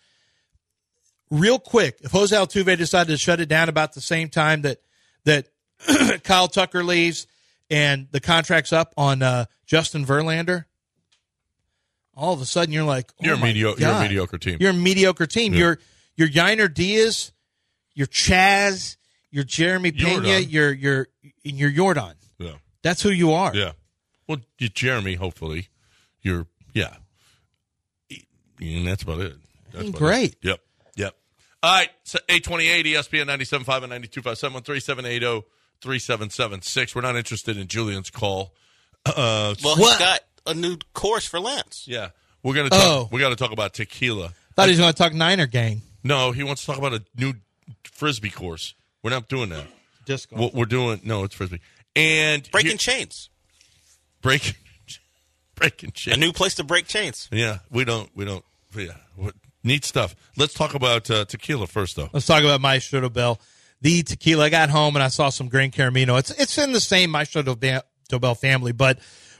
[1.30, 1.98] real quick.
[2.02, 4.78] If Jose Altuve decided to shut it down about the same time that
[5.24, 5.48] that
[6.24, 7.26] Kyle Tucker leaves
[7.70, 10.64] and the contract's up on uh, Justin Verlander,
[12.14, 14.58] all of a sudden you're like, oh You're a my medio- you're a mediocre team.
[14.60, 15.52] You're a mediocre team.
[15.52, 15.58] Yeah.
[15.58, 15.78] You're
[16.16, 17.32] you're Yainer Diaz,
[17.94, 18.96] you're Chaz,
[19.30, 20.44] you're Jeremy Pena, Jordan.
[20.48, 21.08] you're you're
[21.42, 22.14] you're Jordan.
[22.38, 22.52] Yeah.
[22.82, 23.54] That's who you are.
[23.54, 23.72] Yeah.
[24.28, 25.68] Well, Jeremy, hopefully,
[26.22, 26.96] you're yeah.
[28.60, 29.34] And that's about it.
[29.72, 30.32] That's about Great.
[30.32, 30.38] it.
[30.42, 30.60] Yep.
[30.96, 31.14] Yep.
[31.62, 31.90] All right.
[32.04, 35.42] So 828 ESPN 97.5 and 92.5 713
[35.80, 36.94] 3776.
[36.94, 38.54] We're not interested in Julian's call.
[39.04, 41.84] Uh, Well, he's got a new course for Lance.
[41.86, 42.10] yeah.
[42.42, 43.08] We're gonna talk, Oh.
[43.10, 44.32] we got to talk about tequila.
[44.54, 45.82] Thought he was going to talk Niner gang.
[46.04, 47.34] No, he wants to talk about a new
[47.84, 48.74] frisbee course.
[49.02, 49.66] We're not doing that.
[50.04, 50.30] Disc.
[50.30, 51.60] What we're doing, no, it's frisbee.
[51.96, 53.28] And Breaking here- chains.
[55.56, 57.28] Breaking, breaking A new place to break chains.
[57.32, 58.44] Yeah, we don't, we don't.
[58.74, 60.14] Yeah, what, neat stuff.
[60.36, 62.08] Let's talk about uh, tequila first, though.
[62.12, 63.40] Let's talk about Maestro Dobel.
[63.80, 64.44] The tequila.
[64.44, 66.18] I got home and I saw some Gran Coramino.
[66.18, 68.98] It's it's in the same Maestro Dobel family, but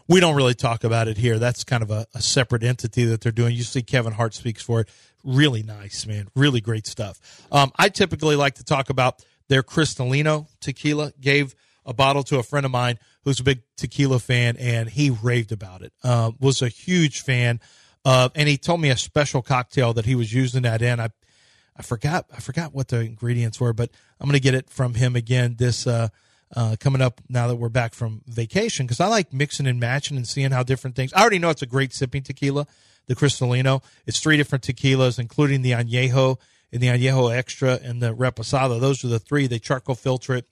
[0.08, 1.38] we don't really talk about it here.
[1.38, 3.54] That's kind of a, a separate entity that they're doing.
[3.54, 4.88] You see Kevin Hart speaks for it.
[5.24, 6.28] Really nice, man.
[6.36, 7.46] Really great stuff.
[7.50, 11.12] Um, I typically like to talk about their Cristalino tequila.
[11.20, 15.10] Gave a bottle to a friend of mine who's a big tequila fan, and he
[15.10, 15.92] raved about it.
[16.04, 17.60] Um, was a huge fan.
[18.04, 21.00] Uh, and he told me a special cocktail that he was using that in.
[21.00, 21.10] I
[21.76, 25.16] I forgot I forgot what the ingredients were, but I'm to get it from him
[25.16, 25.56] again.
[25.58, 26.08] This uh,
[26.54, 30.16] uh, coming up now that we're back from vacation because I like mixing and matching
[30.16, 31.12] and seeing how different things.
[31.12, 32.68] I already know it's a great sipping tequila,
[33.08, 33.82] the Cristalino.
[34.06, 36.38] It's three different tequilas, including the Añejo
[36.72, 38.80] and the Añejo Extra and the Reposado.
[38.80, 39.48] Those are the three.
[39.48, 40.46] They charcoal filter it,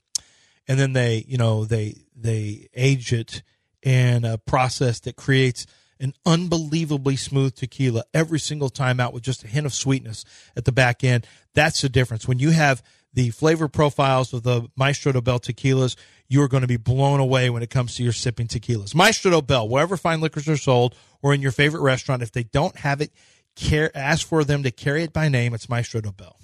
[0.68, 3.42] and then they, you know, they they age it
[3.83, 5.66] in a process that creates
[6.00, 10.24] an unbelievably smooth tequila every single time out with just a hint of sweetness
[10.57, 11.27] at the back end.
[11.55, 12.27] That's the difference.
[12.27, 15.96] When you have the flavor profiles of the Maestro Dobel tequilas,
[16.29, 18.94] you are going to be blown away when it comes to your sipping tequilas.
[18.94, 22.77] Maestro Dobel, wherever fine liquors are sold or in your favorite restaurant, if they don't
[22.79, 23.12] have it,
[23.55, 25.55] care, ask for them to carry it by name.
[25.55, 26.35] It's Maestro Dobel.
[26.40, 26.43] E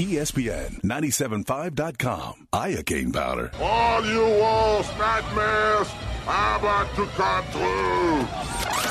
[0.00, 2.46] ESPN 975.com.
[2.54, 3.50] Iocane powder.
[3.60, 5.88] All you worst nightmares
[6.26, 8.90] are about to come true.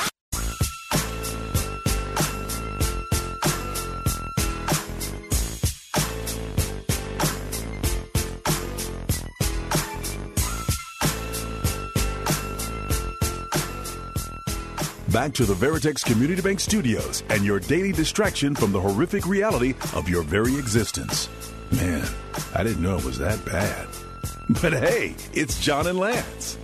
[15.20, 19.74] Back to the Veritex Community Bank Studios and your daily distraction from the horrific reality
[19.94, 21.28] of your very existence.
[21.74, 22.08] Man,
[22.56, 23.86] I didn't know it was that bad.
[24.62, 26.58] But hey, it's John and Lance.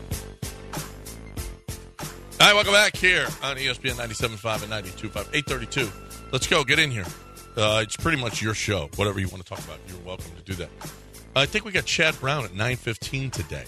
[2.39, 5.91] All right, welcome back here on ESPN 97.5 and 92.5, 832.
[6.31, 6.63] Let's go.
[6.63, 7.05] Get in here.
[7.57, 8.89] Uh, it's pretty much your show.
[8.95, 10.69] Whatever you want to talk about, you're welcome to do that.
[11.35, 13.65] I think we got Chad Brown at 9.15 today.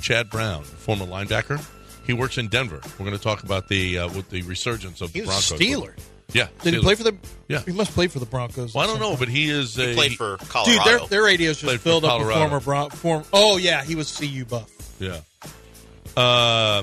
[0.00, 1.64] Chad Brown, former linebacker.
[2.06, 2.80] He works in Denver.
[2.98, 5.56] We're going to talk about the uh, with the resurgence of He the was a
[5.56, 5.68] Broncos.
[5.68, 5.98] Steeler.
[6.32, 6.48] Yeah.
[6.62, 7.16] Did he play for the?
[7.48, 7.60] Yeah.
[7.60, 8.74] he must play for the Broncos.
[8.74, 9.76] Well, I don't know, but he is.
[9.76, 12.60] He a, played for Dude, their, their radio's Played just for filled up with former
[12.60, 13.24] Bron- form.
[13.32, 14.70] Oh yeah, he was CU buff.
[14.98, 15.20] Yeah.
[16.16, 16.82] Uh,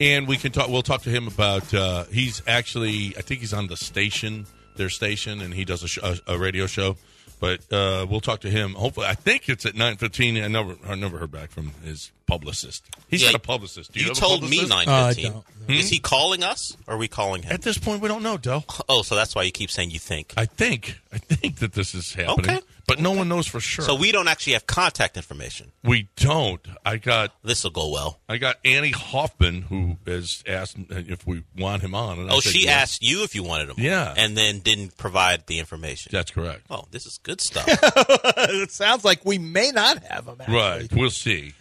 [0.00, 0.68] and we can talk.
[0.68, 1.72] We'll talk to him about.
[1.72, 5.88] Uh, he's actually, I think he's on the station, their station, and he does a,
[5.88, 6.96] sh- a, a radio show.
[7.38, 8.72] But uh, we'll talk to him.
[8.74, 10.42] Hopefully, I think it's at nine fifteen.
[10.42, 12.84] I never, I never heard back from his publicist.
[13.08, 13.92] He's Yeah, got a publicist.
[13.92, 14.68] Do you, you have a told me publicist?
[14.70, 15.42] nine Uh, I fifteen.
[15.68, 16.76] Is he calling us?
[16.86, 17.52] Or are we calling him?
[17.52, 18.64] At this point, we don't know, Dell.
[18.88, 20.32] Oh, so that's why you keep saying you think.
[20.36, 22.60] I think, I think that this is happening, Okay.
[22.86, 23.84] but no one knows for sure.
[23.84, 25.72] So we don't actually have contact information.
[25.82, 26.60] we don't.
[26.84, 28.20] I got This will go well.
[28.28, 32.20] I got Annie Hoffman who has asked if we want him on.
[32.20, 32.82] And Oh, she yes.
[32.82, 33.76] asked you if you wanted him.
[33.78, 34.14] on, Yeah.
[34.16, 36.10] and then didn't provide the information.
[36.12, 36.62] That's correct.
[36.70, 37.64] Oh, this is good stuff.
[37.68, 40.36] it sounds like we may not have him.
[40.40, 40.56] Actually.
[40.56, 40.92] Right.
[40.94, 41.54] We'll see.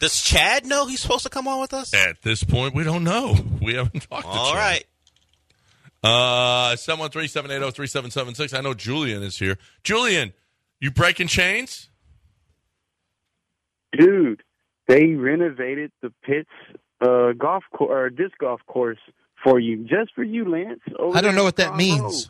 [0.00, 1.94] Does Chad know he's supposed to come on with us?
[1.94, 3.36] At this point, we don't know.
[3.62, 4.56] We haven't talked to All Chad.
[4.56, 4.84] right.
[6.02, 8.56] Uh, 713-780-3776.
[8.58, 9.58] I know Julian is here.
[9.84, 10.32] Julian,
[10.80, 11.90] you breaking chains?
[13.96, 14.42] Dude,
[14.88, 16.48] they renovated the Pitts
[17.00, 18.98] uh, golf course or disc golf course
[19.44, 20.80] for you, just for you, Lance.
[21.14, 22.00] I don't know what that means.
[22.00, 22.24] Road.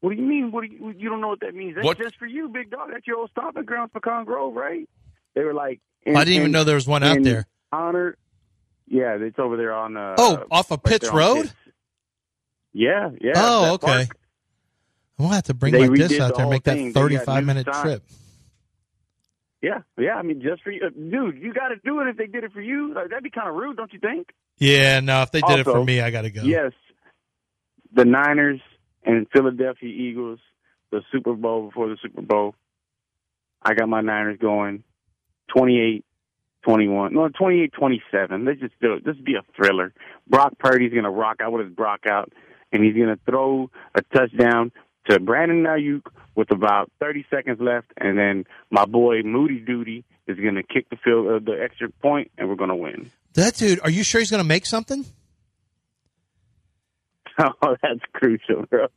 [0.00, 0.50] What do you mean?
[0.52, 1.74] What do you, you don't know what that means?
[1.76, 2.90] That's What- just for you, big dog.
[2.92, 4.88] That's your old stomping grounds, Pecan Grove, right?
[5.34, 5.80] They were like,
[6.16, 7.46] I didn't even know there was one out there.
[7.72, 8.16] Honor,
[8.86, 9.96] yeah, it's over there on.
[9.96, 11.42] Uh, Oh, off of Pitts Road?
[11.42, 11.54] Pitts.
[12.72, 13.32] Yeah, yeah.
[13.36, 13.86] oh, that okay.
[14.06, 14.16] park.
[15.18, 16.92] We'll have to bring They my disc out the there and make that thing.
[16.92, 17.82] Got thirty-five minute signs.
[17.82, 18.02] trip.
[19.60, 20.14] Yeah, yeah.
[20.14, 21.38] I mean, just for you, uh, dude.
[21.42, 22.94] You got to do it if they did it for you.
[22.94, 24.28] Like, that'd be kind of rude, don't you think?
[24.58, 25.22] Yeah, no.
[25.22, 26.42] If they did it for me, I got to go.
[26.42, 26.72] Yes,
[27.92, 28.60] the Niners
[29.04, 30.38] and Philadelphia Eagles,
[30.92, 32.54] the Super Bowl before the Super Bowl.
[33.60, 34.84] I got my Niners going
[35.48, 36.04] 28
[36.62, 37.14] 21.
[37.14, 38.44] No, 28 27.
[38.44, 39.04] Let's just do it.
[39.04, 39.92] This would be a thriller.
[40.28, 42.32] Brock Purdy's going to rock out with his Brock out,
[42.72, 44.72] and he's going to throw a touchdown
[45.08, 46.02] to Brandon Aiyuk
[46.34, 50.90] with about 30 seconds left, and then my boy Moody Duty is going to kick
[50.90, 53.10] the field uh, the extra point, and we're going to win.
[53.34, 55.04] That dude, are you sure he's going to make something?
[57.62, 58.88] Oh, that's crucial, bro.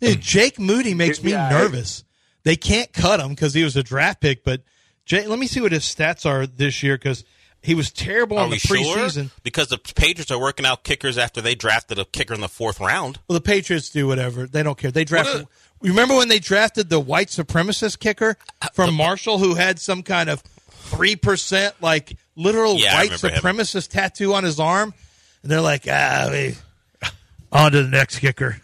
[0.00, 2.02] Dude, Jake Moody makes me nervous.
[2.42, 4.62] They can't cut him because he was a draft pick, but
[5.06, 7.24] Jay, let me see what his stats are this year because
[7.62, 8.76] he was terrible Are in the we sure?
[8.96, 9.30] preseason.
[9.42, 12.80] Because the Patriots are working out kickers after they drafted a kicker in the fourth
[12.80, 13.18] round.
[13.28, 14.46] Well, the Patriots do whatever.
[14.46, 14.90] They don't care.
[14.90, 15.46] They drafted.
[15.80, 18.36] Remember when they drafted the white supremacist kicker
[18.72, 20.42] from Marshall who had some kind of
[20.90, 23.56] 3% like literal Yeah, white remember him.
[23.56, 24.94] supremacist tattoo on his arm?
[25.42, 26.54] And they're like, ah, we,
[27.52, 28.56] on to the next kicker.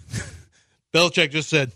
[0.94, 1.72] Belichick just said,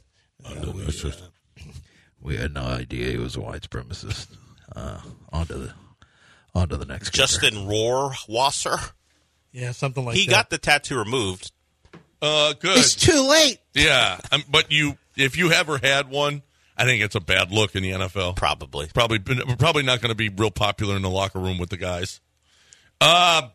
[2.23, 4.27] we had no idea he was a white supremacist.
[4.75, 5.01] Uh,
[5.33, 5.73] on to the,
[6.55, 7.23] on to the next kicker.
[7.23, 8.93] Justin Rohrwasser.
[9.53, 10.21] Yeah, something like that.
[10.21, 10.33] he that.
[10.33, 11.53] got the tattoo removed.
[12.21, 12.79] Uh, good.
[12.79, 13.59] It's too late.
[13.75, 16.43] Yeah, um, but you, if you ever had one,
[16.77, 18.37] I think it's a bad look in the NFL.
[18.37, 21.77] Probably, probably, probably not going to be real popular in the locker room with the
[21.77, 22.21] guys.
[23.01, 23.49] Uh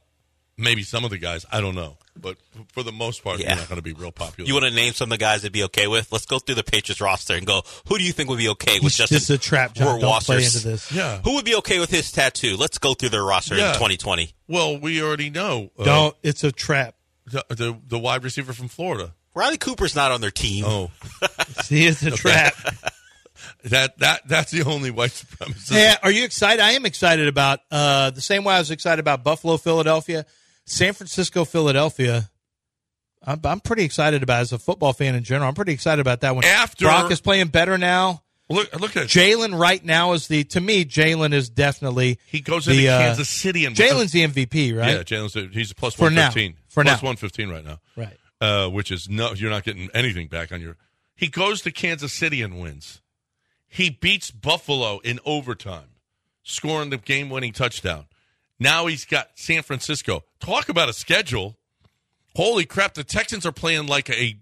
[0.60, 1.46] maybe some of the guys.
[1.52, 1.98] I don't know.
[2.22, 2.38] But
[2.74, 3.50] for the most part, Yeah.
[3.50, 4.48] you're not going to be real popular.
[4.48, 6.12] You want to name some of the guys that'd be okay with?
[6.12, 7.64] Let's go through the Patriots roster and go.
[7.88, 9.16] Who do you think would be okay with He's- Justin?
[9.16, 10.00] this a trap, John.
[10.00, 10.92] Don't play into this.
[10.92, 11.22] Yeah.
[11.24, 12.58] Who would be okay with his tattoo?
[12.58, 13.70] Let's go through their roster Yeah.
[13.70, 14.34] in 2020.
[14.48, 15.72] Well, we already know.
[15.78, 16.16] uh, Don't.
[16.24, 16.96] It's a trap.
[17.26, 19.14] the, the the wide receiver from Florida.
[19.36, 20.66] Riley Cooper's not on their team.
[20.66, 20.90] Oh,
[21.64, 22.56] See, it's a trap.
[23.66, 25.72] that that that's the only white supremacist.
[25.72, 26.60] Yeah, are you excited?
[26.62, 30.26] I am excited about uh, the same way I was excited about Buffalo, Philadelphia,
[30.70, 32.30] San Francisco, Philadelphia.
[33.24, 35.50] I'm, I'm pretty excited about as a football fan in general.
[35.50, 36.46] I'm pretty excited about that one.
[36.46, 38.24] After- Brock is playing better now.
[38.52, 40.84] Look look at Jalen right now is the to me.
[40.84, 44.92] Jalen is definitely he goes the, into uh, Kansas City and Jalen's the MVP, right?
[44.92, 46.32] Yeah, Jalen's he's a plus For one now.
[46.32, 46.56] fifteen.
[46.76, 46.98] Now.
[46.98, 47.80] one fifteen right now.
[47.96, 48.18] Right.
[48.42, 50.78] Uh, which is no, you're not getting anything back on your.
[51.16, 53.02] He goes to Kansas City and wins.
[53.68, 55.90] He beats Buffalo in overtime,
[56.42, 58.08] scoring the game-winning touchdown.
[58.60, 60.24] Now he's got San Francisco.
[60.40, 61.58] Talk about a schedule.
[62.36, 62.94] Holy crap!
[62.94, 64.38] The Texans are playing like a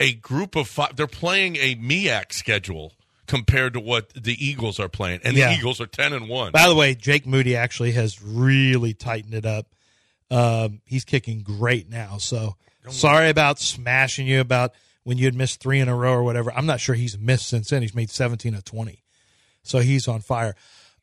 [0.00, 0.96] a group of five.
[0.96, 2.92] They're playing a MEAC schedule
[3.26, 5.50] compared to what the Eagles are playing, and Yeah.
[5.52, 6.52] the Eagles are ten and one.
[6.52, 9.66] By the way, Jake Moody actually has really tightened it up.
[10.30, 12.18] Um, he's kicking great now.
[12.18, 12.56] So
[12.90, 14.72] sorry about smashing you about
[15.04, 16.52] when you had missed three in a row or whatever.
[16.54, 17.82] I'm not sure he's missed since then.
[17.82, 19.02] He's made 17 of 20.
[19.62, 20.54] So he's on fire.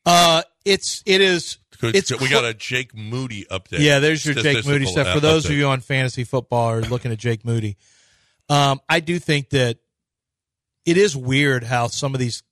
[0.04, 1.96] Uh, it's, it is, Good.
[1.96, 3.80] it's, we got a Jake Moody update.
[3.80, 5.12] yeah, there's your Jake Moody stuff.
[5.12, 7.76] For those of you on fantasy football or looking at Jake Moody,
[8.48, 9.78] um, I do think that
[10.86, 12.44] it is weird how some of these.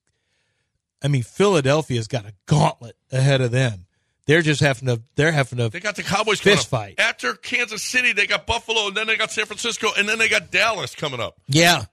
[1.01, 3.87] I mean, Philadelphia's got a gauntlet ahead of them.
[4.27, 5.01] They're just having to.
[5.15, 5.69] They're having to.
[5.69, 6.97] They got the Cowboys fist fight.
[6.99, 10.29] After Kansas City, they got Buffalo, and then they got San Francisco, and then they
[10.29, 11.41] got Dallas coming up.
[11.47, 11.85] Yeah.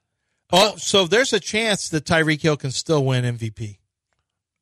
[0.52, 3.78] Oh, so there's a chance that Tyreek Hill can still win MVP.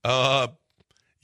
[0.03, 0.47] Uh,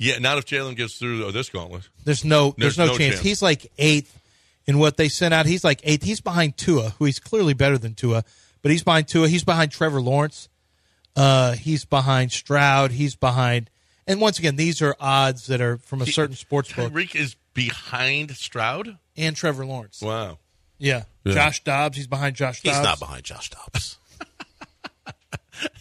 [0.01, 1.87] yeah, not if Jalen gets through this gauntlet.
[2.03, 2.55] There's no.
[2.57, 3.13] There's, There's no, no chance.
[3.15, 3.23] chance.
[3.25, 4.19] He's like eighth
[4.65, 5.45] in what they sent out.
[5.45, 6.01] He's like eighth.
[6.01, 8.23] He's behind Tua, who he's clearly better than Tua,
[8.63, 9.27] but he's behind Tua.
[9.27, 10.49] He's behind Trevor Lawrence.
[11.15, 12.89] Uh, he's behind Stroud.
[12.91, 13.69] He's behind.
[14.07, 16.91] And once again, these are odds that are from a certain sports book.
[16.91, 18.97] Tyreek is behind Stroud.
[19.15, 20.01] And Trevor Lawrence.
[20.01, 20.39] Wow.
[20.79, 21.03] Yeah.
[21.23, 21.33] Yeah.
[21.35, 21.95] Josh Dobbs.
[21.95, 22.75] He's behind Josh Dobbs.
[22.75, 23.99] He's not behind Josh Dobbs.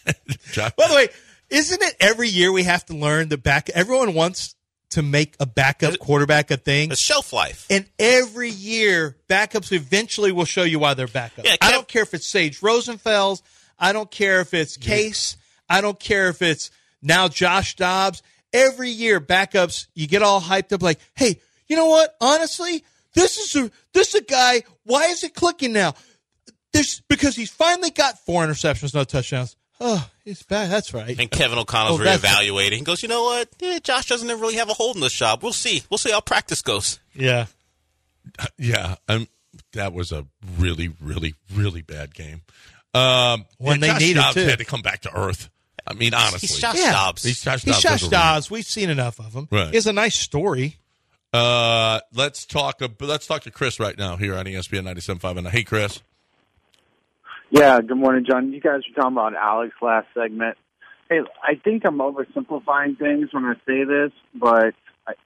[0.53, 1.09] Josh- By the way,
[1.51, 3.69] isn't it every year we have to learn the back?
[3.71, 4.55] Everyone wants
[4.91, 6.93] to make a backup quarterback a thing.
[6.93, 7.67] A shelf life.
[7.71, 11.45] And every year, backups eventually will show you why they're backups.
[11.45, 13.43] Yeah, I don't care if it's Sage Rosenfels.
[13.79, 15.37] I don't care if it's Case.
[15.69, 16.71] I don't care if it's
[17.03, 18.23] now Josh Dobbs.
[18.53, 22.17] Every year, backups, you get all hyped up like, hey, you know what?
[22.21, 22.85] Honestly,
[23.15, 24.65] this is a this is a guy.
[24.85, 25.95] Why is it clicking now?
[26.73, 29.57] This because he's finally got four interceptions, no touchdowns.
[29.81, 30.71] Oh, he's bad.
[30.71, 31.19] That's right.
[31.19, 32.73] And Kevin O'Connell's Oh, that's- reevaluating.
[32.77, 33.49] He goes, you know what?
[33.61, 35.43] Yeah, Josh doesn't really have a hold in this job.
[35.43, 35.83] We'll see.
[35.91, 36.99] We'll see how practice goes.
[37.15, 37.47] Yeah.
[38.59, 39.27] Yeah, um,
[39.73, 40.27] that was a
[40.59, 42.43] really, really, really bad game.
[42.93, 44.51] Um, When yeah, they Josh needed Dobbs to.
[44.51, 45.49] had to come back to earth.
[45.87, 46.93] I mean, honestly, He's Josh Yeah.
[46.93, 47.23] Dobbs.
[47.23, 48.11] He's Josh He's Josh as a rookie.
[48.17, 48.51] Dobbs.
[48.51, 49.49] We've seen enough of him.
[49.51, 49.69] Right.
[49.71, 50.77] He has a nice story.
[51.33, 52.83] Uh, let's talk.
[52.83, 55.39] ab- Let's talk to Chris right now here on ESPN 97.5.
[55.39, 56.01] And hey, Chris.
[57.53, 58.53] Yeah, good morning, John.
[58.53, 60.57] You guys were talking about Alex last segment.
[61.09, 64.75] Hey, I think I'm oversimplifying things when I say this, but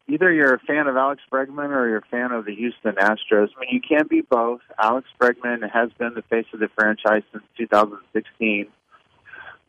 [0.09, 3.49] either you're a fan of Alex Bregman or you're a fan of the Houston Astros.
[3.55, 4.63] I mean, you can't be both.
[4.83, 8.69] Alex Bregman has been the face of the franchise since 2016.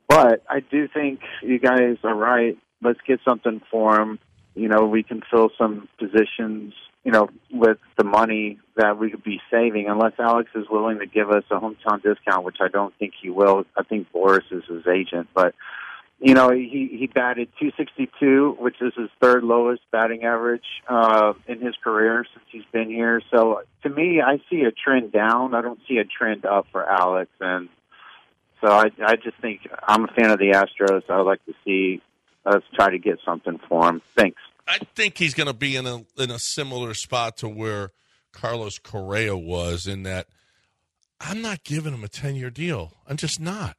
[0.08, 2.58] But I do think you guys are right.
[2.82, 4.18] Let's get something for him.
[4.54, 6.74] You know, we can fill some positions,
[7.06, 11.06] you know, with the money that we could be saving, unless Alex is willing to
[11.06, 13.64] give us a hometown discount, which I don't think he will.
[13.78, 15.30] I think Boras is his agent.
[15.36, 15.54] But,
[16.20, 21.62] you know, he, he batted 262, which is his third lowest batting average uh, in
[21.62, 23.22] his career since he's been here.
[23.30, 25.54] So to me, I see a trend down.
[25.54, 27.30] I don't see a trend up for Alex.
[27.40, 27.70] And
[28.62, 31.04] so I, I just think I'm a fan of the Astros.
[31.08, 32.02] I would like to see
[32.48, 34.02] us try to get something for him.
[34.18, 34.42] Thanks.
[34.68, 37.92] I think he's going to be in a in a similar spot to where
[38.32, 40.28] Carlos Correa was in that
[41.20, 42.94] I'm not giving him a 10 year deal.
[43.08, 43.78] I'm just not.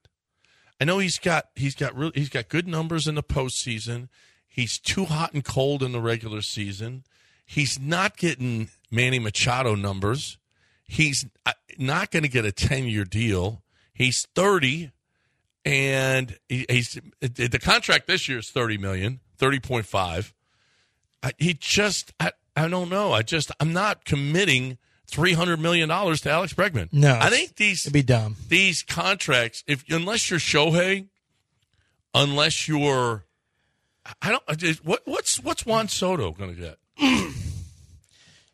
[0.81, 4.09] I know he's got he's got real he's got good numbers in the postseason.
[4.47, 7.05] He's too hot and cold in the regular season.
[7.45, 10.39] He's not getting Manny Machado numbers.
[10.85, 13.63] He's uh, not going to get a 10 year deal.
[13.93, 14.93] He's 30
[15.65, 20.33] and he, he's the contract this year is 30 million, 30.5.
[21.23, 23.13] I, he just I, I don't know.
[23.13, 26.89] I just I'm not committing 300 million dollars to Alex Bregman.
[26.93, 28.37] No, I think these It'd be dumb.
[28.49, 31.09] these contracts if unless you're Shohei,
[32.15, 33.25] unless you're
[34.23, 36.79] I don't what what's what's Juan Soto going to get?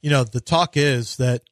[0.00, 1.42] You know, the talk is that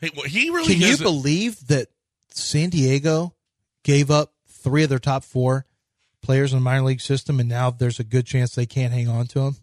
[0.00, 1.88] Hey, well, he really Can you believe that
[2.30, 3.34] San Diego
[3.82, 5.66] gave up three of their top four
[6.22, 9.08] players in the minor league system, and now there's a good chance they can't hang
[9.08, 9.56] on to them?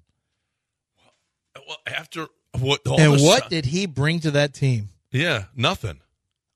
[1.67, 2.27] Well, after
[2.59, 2.85] what?
[2.87, 4.89] all and what did he bring to that team?
[5.11, 6.01] Yeah, nothing.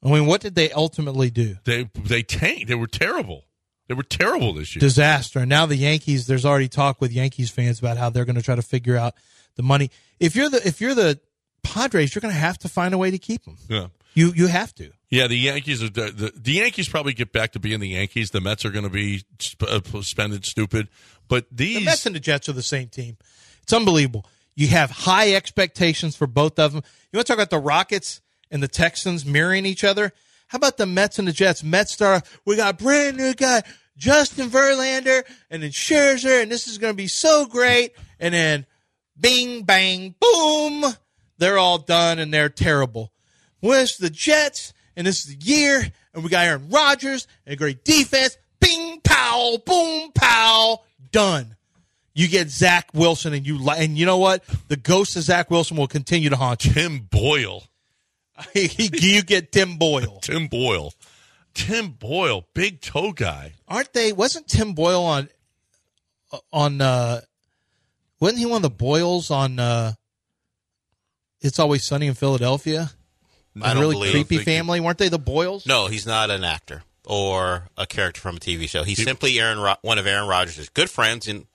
[0.03, 1.57] I mean, what did they ultimately do?
[1.63, 2.67] They they tanked.
[2.67, 3.45] They were terrible.
[3.87, 4.79] They were terrible this year.
[4.79, 5.39] Disaster.
[5.39, 6.25] And now the Yankees.
[6.27, 9.15] There's already talk with Yankees fans about how they're going to try to figure out
[9.55, 9.91] the money.
[10.19, 11.19] If you're the if you're the
[11.63, 13.57] Padres, you're going to have to find a way to keep them.
[13.67, 13.87] Yeah.
[14.13, 14.91] You you have to.
[15.09, 18.31] Yeah, the Yankees are the, the, the Yankees probably get back to being the Yankees.
[18.31, 20.87] The Mets are going to be sp- uh, spending stupid,
[21.27, 23.17] but these The Mets and the Jets are the same team.
[23.63, 24.25] It's unbelievable.
[24.55, 26.83] You have high expectations for both of them.
[27.11, 30.11] You want to talk about the Rockets and the Texans mirroring each other?
[30.47, 31.63] How about the Mets and the Jets?
[31.63, 33.63] Mets star, we got brand new guy,
[33.95, 37.93] Justin Verlander, and then Scherzer, and this is going to be so great.
[38.19, 38.65] And then
[39.17, 40.83] bing, bang, boom,
[41.37, 43.13] they're all done and they're terrible.
[43.61, 44.73] Where's the Jets?
[44.97, 48.37] And this is the year, and we got Aaron Rodgers and a great defense.
[48.59, 50.81] Bing, pow, boom, pow,
[51.11, 51.55] done.
[52.13, 54.43] You get Zach Wilson, and you li- and you know what?
[54.67, 56.73] The ghost of Zach Wilson will continue to haunt you.
[56.73, 57.63] Tim Boyle.
[58.55, 60.19] you get Tim Boyle.
[60.21, 60.93] Tim Boyle.
[61.53, 63.53] Tim Boyle, big toe guy.
[63.67, 64.11] Aren't they?
[64.13, 65.29] Wasn't Tim Boyle on
[66.51, 66.81] on?
[66.81, 67.21] uh
[68.19, 69.59] Wasn't he one of the Boyles on?
[69.59, 69.93] uh
[71.41, 72.91] It's always sunny in Philadelphia.
[73.61, 74.79] I A don't really believe- creepy think- family.
[74.79, 75.65] Weren't they the Boyles?
[75.65, 78.83] No, he's not an actor or a character from a TV show.
[78.83, 81.45] He's simply Aaron, Ro- one of Aaron Rodgers' good friends, and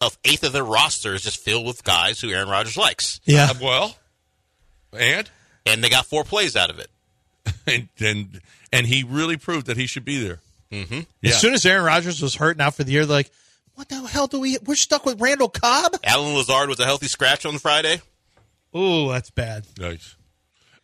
[0.00, 3.20] like a eighth of their roster is just filled with guys who Aaron Rodgers likes.
[3.24, 3.48] Yeah.
[3.50, 3.96] Uh, well,
[4.92, 5.30] and
[5.66, 6.88] and they got four plays out of it.
[7.66, 8.40] and and,
[8.72, 10.40] and he really proved that he should be there.
[10.70, 11.00] Mm-hmm.
[11.22, 11.30] Yeah.
[11.30, 13.30] As soon as Aaron Rodgers was hurt now for the year, they're like,
[13.74, 14.58] what the hell do we?
[14.64, 15.92] We're stuck with Randall Cobb.
[16.04, 18.00] Allen Lazard was a healthy scratch on Friday.
[18.74, 19.66] Oh, that's bad.
[19.78, 20.16] Nice.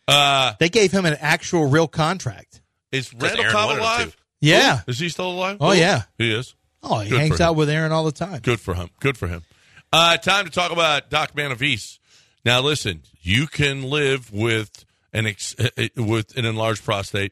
[0.07, 2.61] Uh, they gave him an actual real contract.
[2.91, 4.15] Is Randall Cobb alive?
[4.39, 4.79] Yeah.
[4.79, 5.57] Oh, is he still alive?
[5.59, 6.03] Oh, yeah.
[6.17, 6.55] he is.
[6.85, 8.39] Oh, he Good hangs out with Aaron all the time.
[8.41, 8.89] Good for him.
[8.99, 9.43] Good for him.
[9.91, 11.99] Uh, time to talk about Doc Manavis.
[12.43, 17.31] Now, listen, you can live with an ex- uh, uh, with an enlarged prostate.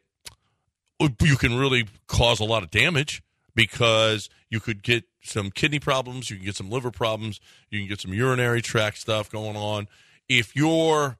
[0.99, 3.21] You can really cause a lot of damage
[3.53, 7.39] because you could get some kidney problems, you can get some liver problems,
[7.69, 9.87] you can get some urinary tract stuff going on.
[10.29, 11.17] If you're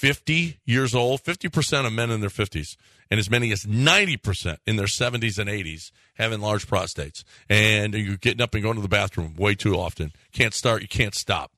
[0.00, 2.78] 50 years old, 50% of men in their 50s,
[3.10, 7.22] and as many as 90% in their 70s and 80s have enlarged prostates.
[7.50, 10.12] And you're getting up and going to the bathroom way too often.
[10.32, 11.52] Can't start, you can't stop.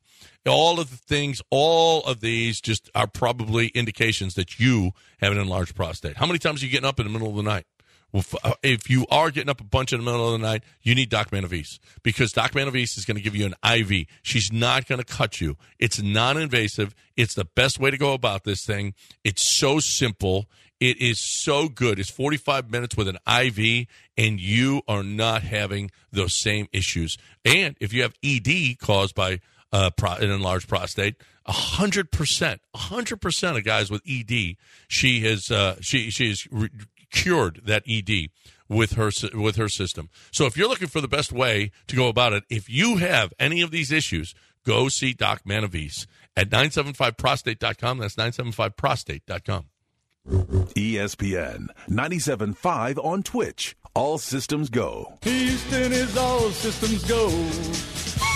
[0.45, 4.91] All of the things, all of these just are probably indications that you
[5.21, 6.17] have an enlarged prostate.
[6.17, 7.67] How many times are you getting up in the middle of the night?
[8.15, 10.95] Uh, if you are getting up a bunch in the middle of the night, you
[10.95, 14.07] need Doc Manavis because Doc Manavis is going to give you an IV.
[14.23, 15.57] She's not going to cut you.
[15.79, 16.95] It's non-invasive.
[17.17, 18.95] It's the best way to go about this thing.
[19.25, 20.47] It's so simple.
[20.79, 21.99] It is so good.
[21.99, 23.87] It's 45 minutes with an IV,
[24.19, 27.17] and you are not having those same issues.
[27.45, 29.41] And if you have ED caused by
[29.73, 34.57] uh, an enlarged prostate, hundred percent, hundred percent of guys with ED,
[34.89, 36.69] she has uh, she she has re-
[37.13, 38.31] cured that ED
[38.69, 40.09] with her with her system.
[40.31, 43.33] So if you're looking for the best way to go about it, if you have
[43.39, 44.35] any of these issues,
[44.65, 46.07] go see Doc Manavis
[46.37, 47.99] at 975prostate.com.
[47.99, 49.67] That's 975prostate.com.
[50.27, 53.77] ESPN 97.5 on Twitch.
[53.95, 55.19] All systems go.
[55.23, 58.32] Houston is all systems go.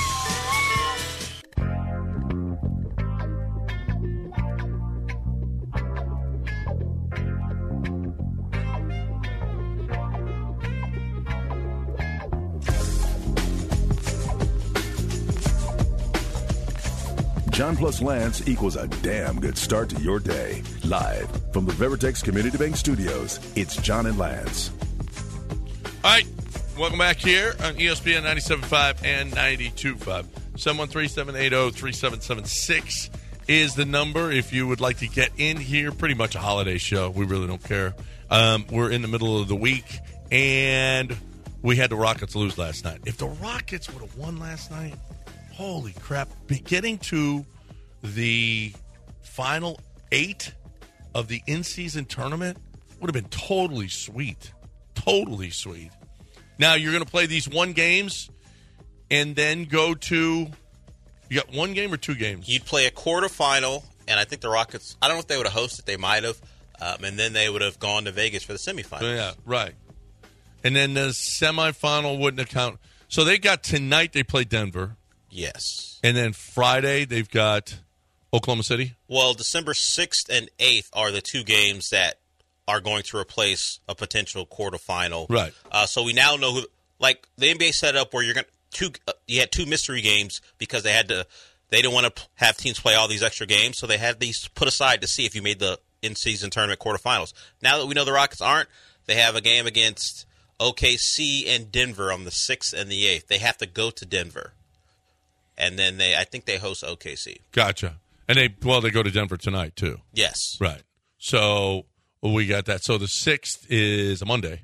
[17.57, 20.63] John plus Lance equals a damn good start to your day.
[20.85, 24.71] Live from the Veritex Community Bank Studios, it's John and Lance.
[26.05, 26.27] All right,
[26.79, 30.27] welcome back here on ESPN 97.5 and 92.5.
[30.57, 33.09] 713-780-3776
[33.49, 35.93] is the number if you would like to get in here.
[35.93, 37.09] Pretty much a holiday show.
[37.09, 37.95] We really don't care.
[38.31, 39.99] Um, we're in the middle of the week,
[40.31, 41.17] and
[41.63, 43.01] we had the Rockets lose last night.
[43.07, 44.93] If the Rockets would have won last night,
[45.57, 46.29] holy crap.
[46.47, 47.45] Be- Getting to
[48.03, 48.73] the
[49.23, 49.81] final
[50.13, 50.53] eight
[51.15, 52.59] of the in-season tournament
[53.01, 54.53] would have been totally sweet.
[54.95, 55.91] Totally sweet.
[56.59, 58.31] Now you're going to play these one games
[59.11, 60.47] and then go to
[61.29, 62.49] you got one game or two games.
[62.49, 64.97] You'd play a quarterfinal, and I think the Rockets.
[65.03, 65.85] I don't know if they would have hosted.
[65.85, 66.41] They might have,
[66.81, 69.17] um, and then they would have gone to Vegas for the semifinals.
[69.17, 69.75] Yeah, right.
[70.63, 72.79] And then the semifinal wouldn't account.
[73.09, 74.13] So they got tonight.
[74.13, 74.97] They play Denver,
[75.31, 76.01] Yes.
[76.03, 77.79] and then Friday they've got
[78.33, 78.95] Oklahoma City.
[79.09, 82.17] Well, December 6th and 8th are the two games that
[82.69, 85.31] are going to replace a potential quarterfinal.
[85.31, 85.53] Right.
[85.71, 86.67] Uh, so we now know who,
[86.99, 88.91] like the NBA set up where you're going to two.
[89.07, 91.27] Uh, you had two mystery games because they had to.
[91.71, 94.49] They didn't want to have teams play all these extra games, so they had these
[94.49, 97.33] put aside to see if you made the in-season tournament quarterfinals.
[97.61, 98.69] Now that we know the Rockets aren't,
[99.07, 100.27] they have a game against
[100.61, 103.27] OKC and Denver on the sixth and the eighth.
[103.29, 104.53] They have to go to Denver,
[105.59, 106.15] and then they.
[106.17, 107.39] I think they host OKC.
[107.53, 107.97] Gotcha.
[108.29, 109.99] And they well, they go to Denver tonight too.
[110.13, 110.57] Yes.
[110.61, 110.83] Right.
[111.19, 111.87] So
[112.23, 112.83] we got that.
[112.85, 114.63] So the sixth is a Monday,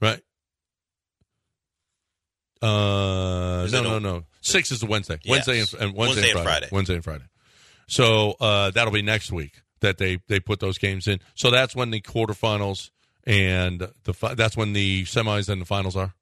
[0.00, 0.20] right?
[2.62, 4.24] Uh, no, no, a- no.
[4.40, 5.18] Six is the Wednesday.
[5.22, 5.46] Yes.
[5.46, 6.60] Wednesday and, and Wednesday, Wednesday and and Friday.
[6.60, 6.68] Friday.
[6.74, 7.24] Wednesday and Friday.
[7.88, 11.20] So uh, that'll be next week that they they put those games in.
[11.34, 12.90] So that's when the quarterfinals
[13.24, 16.14] and the fi- that's when the semis and the finals are.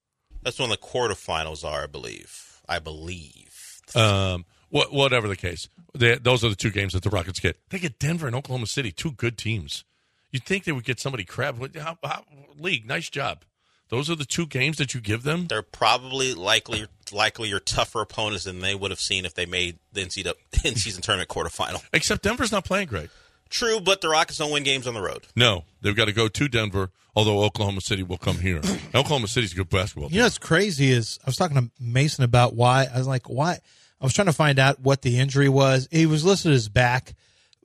[0.42, 2.61] That's when the quarterfinals are, I believe.
[2.68, 3.54] I believe.
[3.95, 7.59] Um, what, whatever the case, they, those are the two games that the Rockets get.
[7.70, 9.85] They get Denver and Oklahoma City, two good teams.
[10.32, 11.57] You'd think they would get somebody crap.
[11.57, 12.24] What- How, how,
[12.59, 13.45] league, nice job.
[13.91, 15.47] Those are the two games that you give them.
[15.47, 19.78] They're probably likely likely your tougher opponents than they would have seen if they made
[19.93, 20.32] the NCAA
[20.64, 21.85] in-season tournament quarterfinal.
[21.93, 23.11] Except Denver's not playing great.
[23.51, 25.26] True, but the Rockets don't win games on the road.
[25.37, 26.91] No, they've got to go to Denver.
[27.17, 28.61] Although Oklahoma City will come here.
[28.95, 30.11] Oklahoma City's a good basketball.
[30.11, 33.29] You know what's crazy is I was talking to Mason about why I was like,
[33.29, 33.59] why
[34.01, 35.89] I was trying to find out what the injury was.
[35.91, 37.15] He was listed as back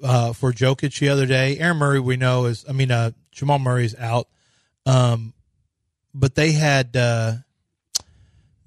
[0.04, 1.58] uh, for Jokic the other day.
[1.58, 4.28] Aaron Murray, we know is, I mean, uh, Jamal Murray's out.
[4.86, 5.34] Um,
[6.14, 7.34] but they had uh,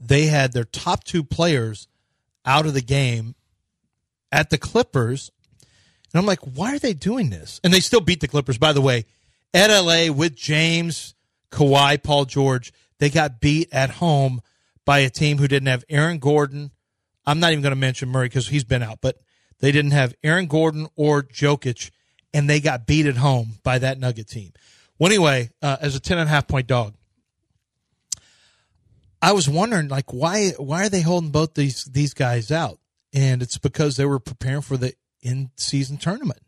[0.01, 1.89] they had their top two players
[2.45, 3.35] out of the game
[4.31, 5.31] at the Clippers,
[6.13, 7.61] and I'm like, why are they doing this?
[7.65, 9.05] And they still beat the Clippers, by the way.
[9.55, 11.15] At LA with James,
[11.51, 14.41] Kawhi, Paul George, they got beat at home
[14.85, 16.71] by a team who didn't have Aaron Gordon.
[17.27, 19.19] I'm not even going to mention Murray because he's been out, but
[19.61, 21.91] they didn't have Aaron Gordon or Jokic,
[22.33, 24.53] and they got beat at home by that Nugget team.
[24.99, 26.95] Well, anyway, uh, as a 10 and a half point dog,
[29.21, 32.79] I was wondering, like, why why are they holding both these these guys out?
[33.15, 36.41] And it's because they were preparing for the in season tournament.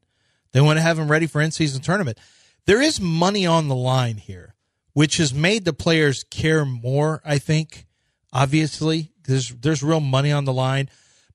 [0.52, 2.18] They want to have them ready for in season tournament.
[2.66, 4.54] There is money on the line here,
[4.92, 7.20] which has made the players care more.
[7.24, 7.86] I think,
[8.32, 10.88] obviously, there's there's real money on the line,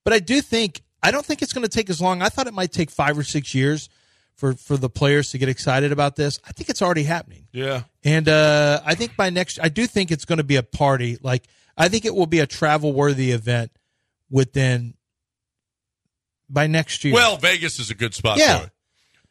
[0.04, 2.22] but I do think I don't think it's going to take as long.
[2.22, 3.88] I thought it might take five or six years
[4.34, 6.40] for for the players to get excited about this.
[6.46, 7.46] I think it's already happening.
[7.52, 7.82] Yeah.
[8.04, 11.18] And uh, I think by next, I do think it's going to be a party.
[11.22, 11.44] Like
[11.76, 13.70] I think it will be a travel worthy event
[14.30, 14.94] within
[16.48, 17.14] by next year.
[17.14, 18.66] Well, Vegas is a good spot Yeah.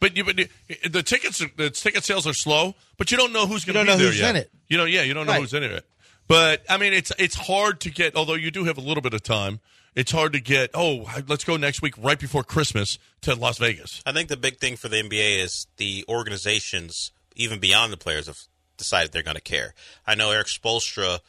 [0.02, 0.14] For it.
[0.16, 2.76] But you, but the tickets, the ticket sales are slow.
[2.98, 4.32] But you don't know who's going to be know there who's yet.
[4.32, 4.52] in it.
[4.68, 5.42] You know, yeah, you don't know Right.
[5.42, 5.86] who's in it.
[6.28, 8.16] But I mean, it's it's hard to get.
[8.16, 9.60] Although you do have a little bit of time,
[9.96, 10.70] it's hard to get.
[10.74, 14.02] Oh, let's go next week, right before Christmas, to Las Vegas.
[14.06, 18.28] I think the big thing for the NBA is the organizations, even beyond the players,
[18.28, 18.38] have
[18.78, 19.74] decided they're going to care.
[20.06, 21.20] I know Erik Spoelstra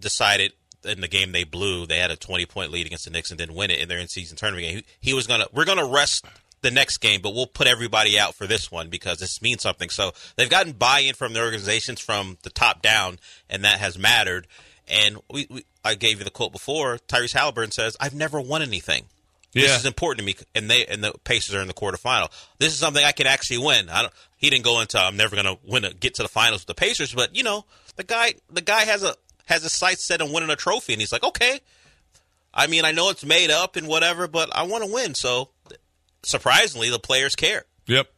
[0.00, 0.52] decided
[0.84, 3.38] in the game they blew, they had a 20 point lead against the Knicks and
[3.38, 4.76] didn't win it in their in season tournament game.
[5.00, 6.24] He, he was going to, we're going to rest
[6.60, 9.90] the next game, but we'll put everybody out for this one because this means something.
[9.90, 13.98] So they've gotten buy in from the organizations from the top down, and that has
[13.98, 14.46] mattered.
[14.88, 16.98] And we, we I gave you the quote before.
[17.08, 19.04] Tyrese Halliburton says, "I've never won anything.
[19.52, 19.62] Yeah.
[19.62, 22.30] This is important to me." And they and the Pacers are in the quarterfinal.
[22.58, 23.88] This is something I can actually win.
[23.88, 24.14] I don't.
[24.36, 26.68] He didn't go into I'm never going to win a, get to the finals with
[26.68, 27.64] the Pacers, but you know
[27.96, 29.14] the guy the guy has a
[29.46, 31.60] has his sights set on winning a trophy, and he's like, okay.
[32.52, 35.14] I mean, I know it's made up and whatever, but I want to win.
[35.14, 35.50] So
[36.22, 37.64] surprisingly, the players care.
[37.86, 38.08] Yep,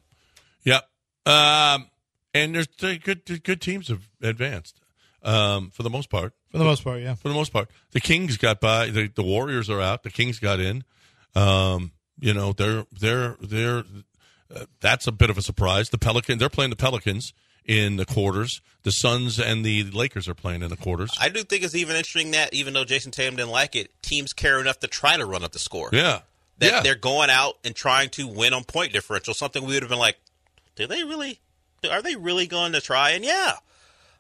[0.64, 0.88] yep.
[1.26, 1.88] Um,
[2.34, 4.80] and there's good good teams have advanced
[5.22, 6.34] um, for the most part.
[6.50, 7.14] For the most part, yeah.
[7.14, 8.90] For the most part, the Kings got by.
[8.90, 10.02] The, the Warriors are out.
[10.02, 10.84] The Kings got in.
[11.34, 13.84] Um, you know, they're they're they're.
[14.54, 15.90] Uh, that's a bit of a surprise.
[15.90, 17.32] The Pelican, they're playing the Pelicans
[17.64, 18.60] in the quarters.
[18.82, 21.16] The Suns and the Lakers are playing in the quarters.
[21.20, 24.32] I do think it's even interesting that even though Jayson Tatum didn't like it, teams
[24.32, 25.90] care enough to try to run up the score.
[25.92, 26.20] Yeah,
[26.60, 26.80] that yeah.
[26.80, 29.34] they're going out and trying to win on point differential.
[29.34, 30.16] Something we would have been like,
[30.76, 31.40] do they really?
[31.90, 33.10] Are they really going to try?
[33.10, 33.54] And yeah,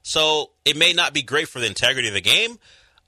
[0.02, 2.58] so it may not be great for the integrity of the game,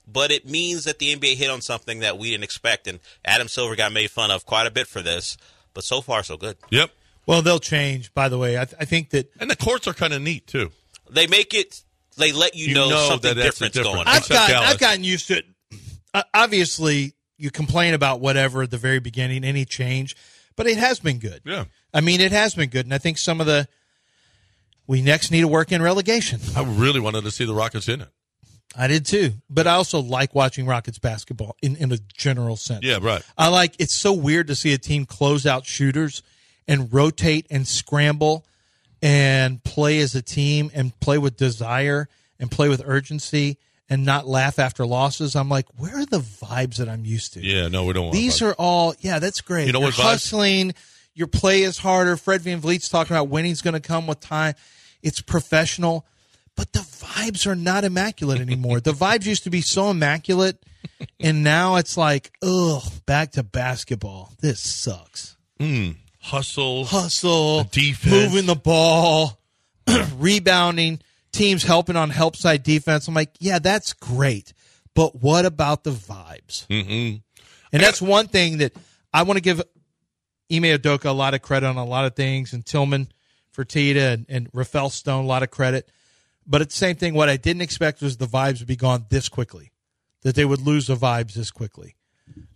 [0.07, 2.87] but it means that the NBA hit on something that we didn't expect.
[2.87, 5.37] And Adam Silver got made fun of quite a bit for this,
[5.73, 6.57] but so far so good.
[6.69, 6.91] Yep.
[7.25, 8.13] Well, they'll change.
[8.13, 10.45] By the way, I, th- I think that and the courts are kind of neat
[10.45, 10.71] too.
[11.09, 11.81] They make it.
[12.17, 13.95] They let you, You know, know something that that's different's difference.
[13.95, 14.13] going on.
[14.13, 15.45] I've Except gotten, I've gotten used to it.
[16.13, 20.15] Uh, obviously, you complain about whatever at the very beginning, any change,
[20.55, 21.41] but it has been good.
[21.45, 21.65] Yeah.
[21.93, 23.67] I mean, it has been good, and I think some of the
[24.87, 26.39] we next need to work in relegation.
[26.55, 28.09] I really wanted to see the Rockets in it.
[28.75, 32.83] I did too, but I also like watching Rockets basketball in, in a general sense.
[32.83, 33.21] Yeah, right.
[33.37, 36.23] I like it's so weird to see a team close out shooters
[36.67, 38.45] and rotate and scramble
[39.01, 42.07] and play as a team and play with desire
[42.39, 43.57] and play with urgency
[43.89, 45.35] and not laugh after losses.
[45.35, 47.41] I'm like, where are the vibes that I'm used to?
[47.41, 49.67] Yeah, no, we don't want These are all yeah, that's great.
[49.67, 50.73] You know You're what vibes- hustling,
[51.13, 52.17] your play is harder.
[52.17, 54.55] Fred VanVleet's talking about winning's going to come with time.
[55.01, 56.05] It's professional,
[56.55, 58.79] but the vibes are not immaculate anymore.
[58.79, 60.63] the vibes used to be so immaculate,
[61.19, 64.31] and now it's like, ugh, back to basketball.
[64.39, 65.35] This sucks.
[65.59, 65.97] Mm.
[66.19, 68.13] Hustle, Hustle, defense.
[68.31, 69.37] moving the ball,
[70.17, 71.01] rebounding,
[71.33, 73.07] teams helping on help side defense.
[73.07, 74.53] I'm like, yeah, that's great,
[74.93, 76.65] but what about the vibes?
[76.67, 77.17] Mm-hmm.
[77.73, 78.73] And that's one thing that
[79.11, 79.59] I want to give
[80.51, 83.09] Ime Udoka a lot of credit on a lot of things, and Tillman
[83.55, 85.89] Fertitta and, and Rafael Stone a lot of credit.
[86.45, 89.05] But at the same thing, what I didn't expect was the vibes would be gone
[89.09, 89.71] this quickly,
[90.21, 91.95] that they would lose the vibes this quickly.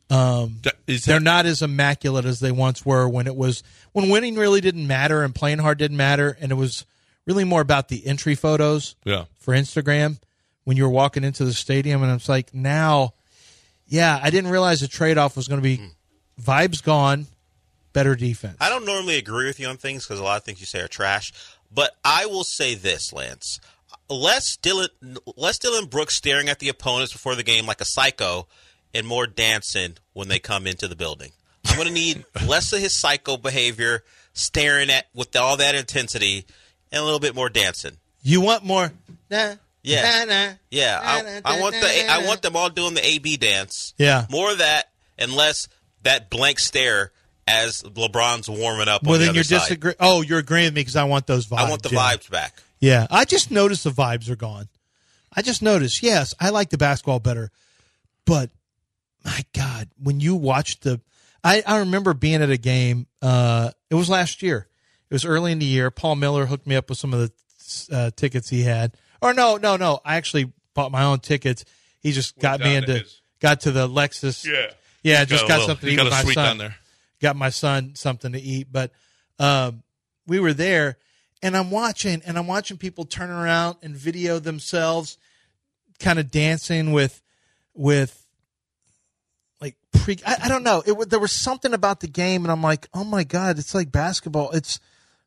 [0.09, 3.61] Um, they're not as immaculate as they once were when it was
[3.91, 6.85] when winning really didn't matter and playing hard didn't matter, and it was
[7.27, 9.25] really more about the entry photos Yeah.
[9.37, 10.19] for Instagram
[10.63, 13.13] when you were walking into the stadium, and it's like now,
[13.85, 15.85] yeah, I didn't realize the trade off was going to be hmm.
[16.41, 17.27] vibes gone,
[17.93, 18.57] better defense.
[18.59, 20.81] I don't normally agree with you on things because a lot of things you say
[20.81, 21.31] are trash.
[21.73, 23.59] But I will say this, Lance.
[24.09, 24.87] Less Dillon,
[25.35, 28.47] less Dillon Brooks staring at the opponents before the game like a psycho,
[28.93, 31.31] and more dancing when they come into the building.
[31.65, 34.03] I'm going to need less of his psycho behavior,
[34.33, 36.45] staring at with all that intensity,
[36.91, 37.97] and a little bit more dancing.
[38.21, 38.91] You want more?
[39.29, 40.25] Nah, Yeah.
[40.25, 40.53] nah, nah.
[40.69, 43.93] Yeah, I, I want the I want them all doing the AB dance.
[43.97, 44.25] Yeah.
[44.29, 45.67] more of that and less
[46.03, 47.11] that blank stare
[47.47, 49.03] as LeBron's warming up.
[49.03, 49.59] Well, on the then other you're side.
[49.59, 49.93] disagree.
[49.99, 51.57] Oh, you're agreeing with me because I want those vibes.
[51.59, 51.99] I want the yeah.
[51.99, 52.61] vibes back.
[52.79, 54.67] Yeah, I just noticed the vibes are gone.
[55.33, 56.03] I just noticed.
[56.03, 57.51] Yes, I like the basketball better,
[58.25, 58.49] but
[59.23, 61.01] my God, when you watch the,
[61.43, 63.07] I, I remember being at a game.
[63.21, 64.67] Uh, it was last year.
[65.09, 65.89] It was early in the year.
[65.91, 68.95] Paul Miller hooked me up with some of the uh, tickets he had.
[69.21, 69.99] Or no, no, no.
[70.05, 71.63] I actually bought my own tickets.
[72.01, 74.45] He just got me into his- got to the Lexus.
[74.45, 74.71] Yeah.
[75.03, 75.19] yeah.
[75.19, 76.45] He's Just got got, little- something to eat got with my son.
[76.45, 76.75] down there.
[77.21, 78.91] Got my son something to eat, but
[79.39, 79.81] um,
[80.27, 80.97] we were there,
[81.41, 85.17] and I'm watching, and I'm watching people turn around and video themselves,
[85.99, 87.19] kind of dancing with,
[87.73, 88.23] with,
[89.59, 90.17] like pre.
[90.27, 90.83] I, I don't know.
[90.85, 93.91] It there was something about the game, and I'm like, oh my god, it's like
[93.91, 94.51] basketball.
[94.51, 94.79] It's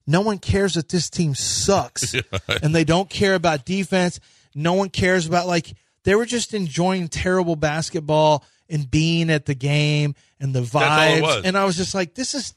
[0.07, 2.15] no one cares that this team sucks,
[2.63, 4.21] and they don't care about defense.
[4.55, 5.75] No one cares about like
[6.05, 11.43] they were just enjoying terrible basketball and being at the game and the vibes.
[11.45, 12.55] And I was just like, this is.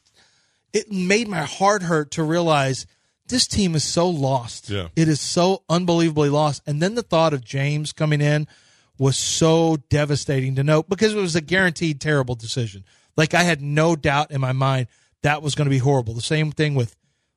[0.72, 2.84] It made my heart hurt to realize
[3.28, 4.70] this team is so lost.
[4.70, 4.88] Yeah.
[4.96, 6.62] It is so unbelievably lost.
[6.66, 8.48] And then the thought of James coming in
[8.98, 12.84] was so devastating to know because it was a guaranteed terrible decision.
[13.16, 14.88] Like I had no doubt in my mind
[15.22, 16.14] that was going to be horrible.
[16.14, 16.94] The same thing with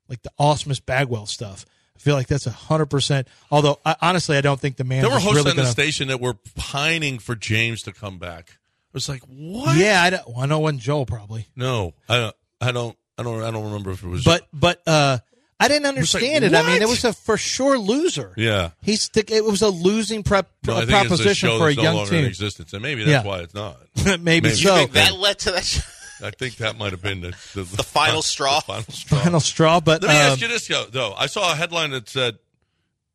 [0.10, 1.66] like the Osmus Bagwell stuff.
[1.96, 3.28] I feel like that's a hundred percent.
[3.50, 5.66] Although I, honestly, I don't think the man There were hosts really on the going
[5.66, 5.72] to.
[5.72, 8.52] station that were pining for James to come back.
[8.52, 9.76] I was like, what?
[9.78, 12.36] Yeah, I, don't, well, I know it wasn't Joel probably, No, I don't.
[12.62, 12.98] I don't.
[13.18, 13.44] I don't.
[13.44, 14.24] I don't remember if it was.
[14.24, 15.18] but but uh,
[15.60, 16.54] I didn't was like, understand it.
[16.56, 18.32] I mean, it was a for sure loser.
[18.38, 18.70] yeah.
[18.84, 21.66] He's the, it was a losing prep No, I think it's a proposition show for
[21.66, 22.28] a that's no young longer in team.
[22.30, 23.28] existence, and maybe that's Yeah.
[23.30, 23.78] why it's not.
[24.22, 24.76] Maybe You so.
[24.76, 25.82] think that led to that?
[26.22, 28.60] I think that might have been the, the, The final straw?
[28.60, 29.20] The final straw.
[29.20, 31.14] Final straw, but Let me um, ask you this, though.
[31.18, 32.40] I saw a headline that said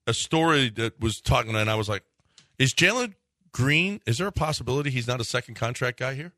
[0.06, 2.02] a story that was talking, and I was like,
[2.58, 3.14] "Is Jalen
[3.52, 4.00] Green?
[4.06, 6.32] Is there a possibility he's not a second contract guy here?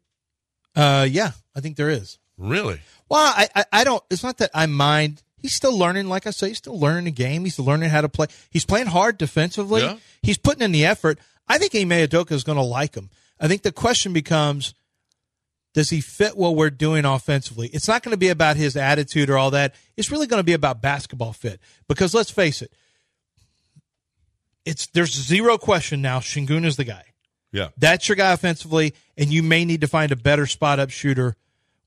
[0.77, 2.19] uh, yeah, I think there is.
[2.37, 2.81] Really?
[3.09, 4.03] Well, I, I, I don't.
[4.11, 5.23] It's not that I mind.
[5.39, 6.09] He's still learning.
[6.09, 7.45] Like I say, he's still learning the game.
[7.45, 8.27] He's learning how to play.
[8.51, 9.83] He's playing hard defensively.
[9.83, 9.97] Yeah.
[10.23, 11.19] He's putting in the effort.
[11.47, 13.11] I think Ime Udoka is going to like him.
[13.39, 14.75] I think the question becomes,
[15.75, 17.69] does he fit what we're doing offensively?
[17.69, 19.75] It's not going to be about his attitude or all that.
[19.97, 21.61] It's really going to be about basketball fit.
[21.89, 22.73] Because let's face it,
[24.65, 26.21] it's there's zero question now.
[26.21, 27.05] Sengun is the guy.
[27.53, 27.69] Yeah.
[27.77, 31.37] That's your guy offensively, and you may need to find a better spot up shooter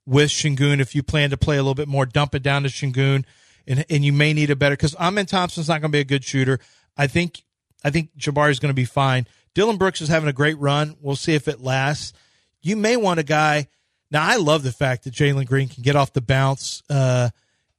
[0.05, 2.05] with Sengun if you plan to play a little bit more.
[2.05, 3.25] Dump it down to Sengun,
[3.65, 6.05] and and you may need a better because Amen Thompson's not going to be a
[6.05, 6.59] good shooter.
[6.97, 7.41] I think
[7.83, 9.27] I think Jabari's going to be fine.
[9.53, 10.97] Dillon Brooks is having a great run.
[11.01, 12.13] We'll see if it lasts.
[12.61, 13.67] You may want a guy.
[14.11, 17.29] Now I love the fact that Jalen Green can get off the bounce uh,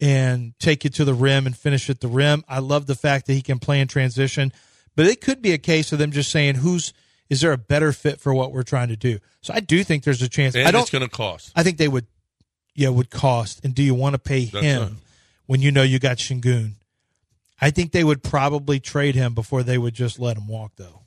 [0.00, 2.44] and take it to the rim and finish at the rim.
[2.48, 4.52] I love the fact that he can play in transition.
[4.94, 6.92] But it could be a case of them just saying, "Who's
[7.30, 10.04] is there a better fit for what we're trying to do?" So I do think
[10.04, 10.54] there's a chance.
[10.54, 10.82] And I don't.
[10.82, 11.52] it's going to cost.
[11.54, 12.06] I think they would,
[12.74, 13.64] yeah, would cost.
[13.64, 14.92] And do you want to pay That's him right.
[15.46, 16.72] when you know you got Sengun?
[17.60, 21.02] I think they would probably trade him before they would just let him walk, though.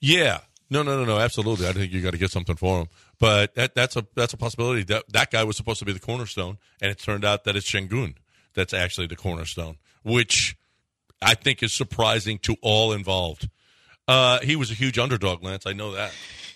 [0.00, 0.40] Yeah.
[0.70, 1.18] No, no, no, no.
[1.18, 1.66] Absolutely.
[1.66, 2.88] I think you got to get something for him.
[3.20, 4.82] But that, that's a that's a possibility.
[4.84, 7.70] That that guy was supposed to be the cornerstone, and it turned out that it's
[7.70, 8.14] Sengun
[8.54, 10.56] that's actually the cornerstone, which
[11.22, 13.48] I think is surprising to all involved.
[14.08, 15.66] Uh, he was a huge underdog, Lance.
[15.66, 16.12] I know that.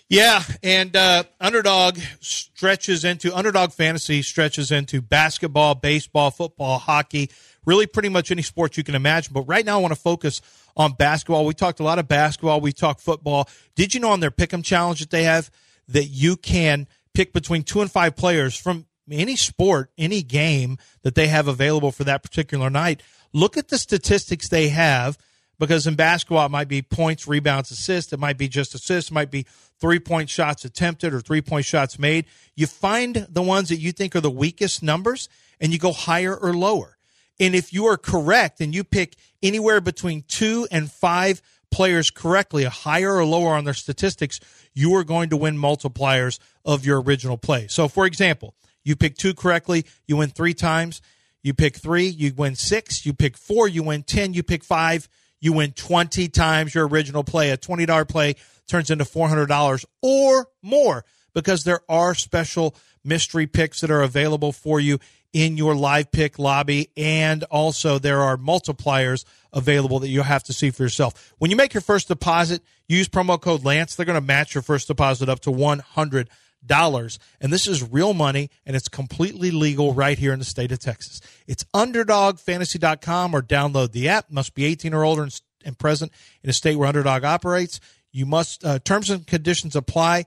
[0.09, 7.31] Yeah, and uh, underdog stretches into underdog fantasy stretches into basketball, baseball, football, hockey,
[7.65, 9.33] really pretty much any sport you can imagine.
[9.33, 10.41] But right now, I want to focus
[10.77, 11.47] on basketball.
[11.47, 12.61] We talked a lot of basketball.
[12.61, 13.49] We talked football.
[13.77, 15.51] Did you know on their pick'em challenge that they have
[15.89, 21.15] that you can pick between two and five players from any sport, any game that
[21.15, 23.03] they have available for that particular night?
[23.33, 25.19] Look at the statistics they have
[25.59, 28.13] because in basketball it might be points, rebounds, assists.
[28.13, 29.11] It might be just assists.
[29.11, 29.47] It might be
[29.81, 32.27] three point shots attempted or three point shots made.
[32.55, 35.29] You find the ones that you think are the weakest numbers
[35.61, 36.97] and you go higher or lower.
[37.41, 41.43] And if you are correct and you pick anywhere between two and five
[41.75, 44.39] players correctly, a higher or lower on their statistics,
[44.75, 47.67] you are going to win multipliers of your original play.
[47.69, 48.55] So, for example,
[48.85, 51.03] you pick two correctly, you win three times.
[51.43, 53.05] You pick three, you win six.
[53.05, 54.33] You pick four, you win 10.
[54.33, 55.09] You pick five,
[55.41, 57.51] you win 20 times your original play.
[57.51, 61.05] A $20 play turns into $400 or more
[61.35, 64.99] because there are special mystery picks that are available for you
[65.35, 66.89] in your live pick lobby.
[66.97, 71.35] And also, there are multipliers available that you'll have to see for yourself.
[71.39, 73.95] When you make your first deposit, use promo code Lance.
[73.95, 77.19] They're going to match your first deposit up to $100.
[77.41, 80.79] And this is real money and it's completely legal right here in the state of
[80.79, 81.21] Texas.
[81.47, 84.31] It's underdogfantasy.com or download the app.
[84.31, 85.29] Must be 18 or older
[85.65, 86.13] and, present
[86.43, 87.81] in a state where Underdog operates.
[88.13, 90.27] You must, uh, terms and conditions apply.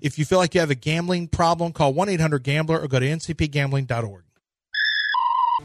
[0.00, 2.98] If you feel like you have a gambling problem, call 1 800 Gambler or go
[2.98, 4.24] to ncpgambling.org.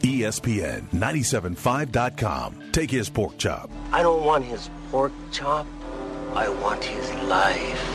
[0.00, 2.62] ESPN 975.com.
[2.72, 3.70] Take his pork chop.
[3.92, 5.66] I don't want his pork chop.
[6.34, 7.93] I want his life.